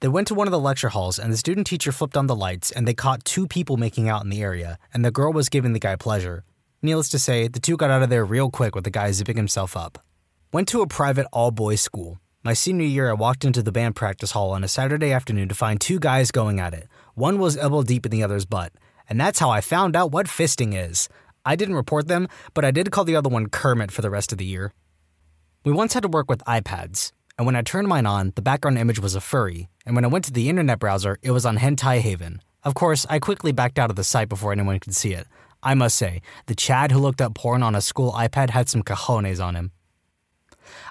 They 0.00 0.08
went 0.08 0.28
to 0.28 0.34
one 0.34 0.46
of 0.46 0.52
the 0.52 0.58
lecture 0.58 0.88
halls, 0.88 1.18
and 1.18 1.32
the 1.32 1.36
student 1.36 1.66
teacher 1.66 1.92
flipped 1.92 2.16
on 2.16 2.26
the 2.26 2.36
lights, 2.36 2.70
and 2.70 2.86
they 2.86 2.94
caught 2.94 3.24
two 3.24 3.46
people 3.46 3.76
making 3.76 4.08
out 4.08 4.22
in 4.24 4.30
the 4.30 4.42
area, 4.42 4.78
and 4.92 5.04
the 5.04 5.10
girl 5.10 5.32
was 5.32 5.48
giving 5.48 5.72
the 5.72 5.78
guy 5.78 5.96
pleasure. 5.96 6.44
Needless 6.80 7.08
to 7.10 7.18
say, 7.18 7.48
the 7.48 7.60
two 7.60 7.76
got 7.76 7.90
out 7.90 8.02
of 8.02 8.10
there 8.10 8.24
real 8.24 8.50
quick 8.50 8.74
with 8.74 8.84
the 8.84 8.90
guy 8.90 9.10
zipping 9.12 9.36
himself 9.36 9.76
up. 9.76 9.98
Went 10.52 10.68
to 10.68 10.82
a 10.82 10.86
private 10.86 11.26
all 11.32 11.50
boys 11.50 11.80
school. 11.80 12.18
My 12.44 12.52
senior 12.52 12.86
year, 12.86 13.10
I 13.10 13.14
walked 13.14 13.44
into 13.44 13.62
the 13.62 13.72
band 13.72 13.96
practice 13.96 14.30
hall 14.30 14.52
on 14.52 14.62
a 14.62 14.68
Saturday 14.68 15.12
afternoon 15.12 15.48
to 15.48 15.54
find 15.54 15.80
two 15.80 15.98
guys 15.98 16.30
going 16.30 16.60
at 16.60 16.72
it. 16.72 16.86
One 17.14 17.38
was 17.38 17.56
elbow 17.56 17.82
deep 17.82 18.06
in 18.06 18.12
the 18.12 18.22
other's 18.22 18.46
butt. 18.46 18.72
And 19.08 19.20
that's 19.20 19.38
how 19.38 19.50
I 19.50 19.60
found 19.60 19.96
out 19.96 20.12
what 20.12 20.26
fisting 20.26 20.72
is. 20.72 21.08
I 21.44 21.56
didn't 21.56 21.74
report 21.74 22.08
them, 22.08 22.28
but 22.54 22.64
I 22.64 22.70
did 22.70 22.90
call 22.90 23.04
the 23.04 23.16
other 23.16 23.28
one 23.28 23.48
Kermit 23.48 23.90
for 23.90 24.02
the 24.02 24.10
rest 24.10 24.32
of 24.32 24.38
the 24.38 24.44
year. 24.44 24.72
We 25.64 25.72
once 25.72 25.94
had 25.94 26.02
to 26.04 26.08
work 26.08 26.30
with 26.30 26.44
iPads, 26.44 27.12
and 27.38 27.46
when 27.46 27.54
I 27.54 27.62
turned 27.62 27.86
mine 27.86 28.04
on, 28.04 28.32
the 28.34 28.42
background 28.42 28.78
image 28.78 28.98
was 28.98 29.14
a 29.14 29.20
furry, 29.20 29.68
and 29.86 29.94
when 29.94 30.04
I 30.04 30.08
went 30.08 30.24
to 30.24 30.32
the 30.32 30.48
internet 30.48 30.80
browser, 30.80 31.18
it 31.22 31.30
was 31.30 31.46
on 31.46 31.58
Hentai 31.58 32.00
Haven. 32.00 32.42
Of 32.64 32.74
course, 32.74 33.06
I 33.08 33.20
quickly 33.20 33.52
backed 33.52 33.78
out 33.78 33.90
of 33.90 33.96
the 33.96 34.02
site 34.02 34.28
before 34.28 34.50
anyone 34.50 34.80
could 34.80 34.96
see 34.96 35.12
it. 35.12 35.28
I 35.62 35.74
must 35.74 35.96
say, 35.96 36.20
the 36.46 36.56
Chad 36.56 36.90
who 36.90 36.98
looked 36.98 37.20
up 37.20 37.34
porn 37.34 37.62
on 37.62 37.76
a 37.76 37.80
school 37.80 38.12
iPad 38.12 38.50
had 38.50 38.68
some 38.68 38.82
cojones 38.82 39.42
on 39.42 39.54
him. 39.54 39.70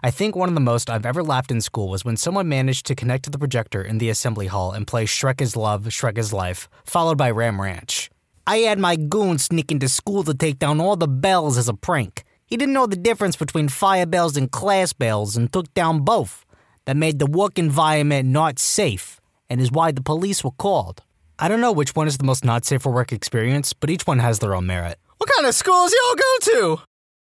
I 0.01 0.10
think 0.10 0.36
one 0.36 0.47
of 0.47 0.55
the 0.55 0.62
most 0.62 0.89
I've 0.89 1.05
ever 1.05 1.21
laughed 1.21 1.51
in 1.51 1.60
school 1.60 1.89
was 1.89 2.05
when 2.05 2.17
someone 2.17 2.47
managed 2.47 2.86
to 2.88 2.95
connect 2.95 3.25
to 3.25 3.29
the 3.29 3.38
projector 3.38 3.81
in 3.81 3.97
the 3.97 4.10
assembly 4.10 4.47
hall 4.47 4.71
and 4.71 4.88
play 4.88 5.05
Shrek 5.05 5.41
is 5.41 5.55
Love, 5.55 5.83
Shrek 5.83 6.17
is 6.17 6.31
Life, 6.31 6.69
followed 6.86 7.17
by 7.17 7.29
Ram 7.29 7.62
Ranch. 7.62 8.10
I 8.45 8.57
had 8.60 8.79
my 8.79 8.95
goons 8.95 9.43
sneak 9.43 9.71
into 9.71 9.89
school 9.89 10.23
to 10.23 10.33
take 10.33 10.60
down 10.60 10.79
all 10.79 10.95
the 10.95 11.07
bells 11.07 11.57
as 11.57 11.67
a 11.67 11.73
prank. 11.73 12.23
He 12.47 12.55
didn't 12.55 12.73
know 12.73 12.88
the 12.88 12.95
difference 12.95 13.36
between 13.36 13.67
fire 13.67 14.05
bells 14.05 14.38
and 14.38 14.49
class 14.49 14.93
bells 14.93 15.36
and 15.36 15.51
took 15.51 15.71
down 15.73 15.99
both. 15.99 16.45
That 16.86 16.95
made 16.95 17.19
the 17.19 17.25
work 17.25 17.60
environment 17.60 18.29
not 18.29 18.57
safe, 18.57 19.19
and 19.49 19.60
is 19.60 19.69
why 19.69 19.91
the 19.91 20.01
police 20.01 20.41
were 20.45 20.51
called. 20.51 21.03
I 21.38 21.49
don't 21.49 21.60
know 21.60 21.73
which 21.73 21.93
one 21.93 22.07
is 22.07 22.17
the 22.17 22.23
most 22.23 22.45
not 22.45 22.63
safe 22.63 22.83
for 22.83 22.93
work 22.93 23.12
experience, 23.12 23.73
but 23.73 23.89
each 23.89 24.07
one 24.07 24.19
has 24.19 24.39
their 24.39 24.55
own 24.55 24.65
merit. 24.67 24.97
What 25.17 25.29
kind 25.36 25.45
of 25.45 25.53
schools 25.53 25.93
y'all 25.93 26.15
go 26.15 26.77
to? 26.77 26.87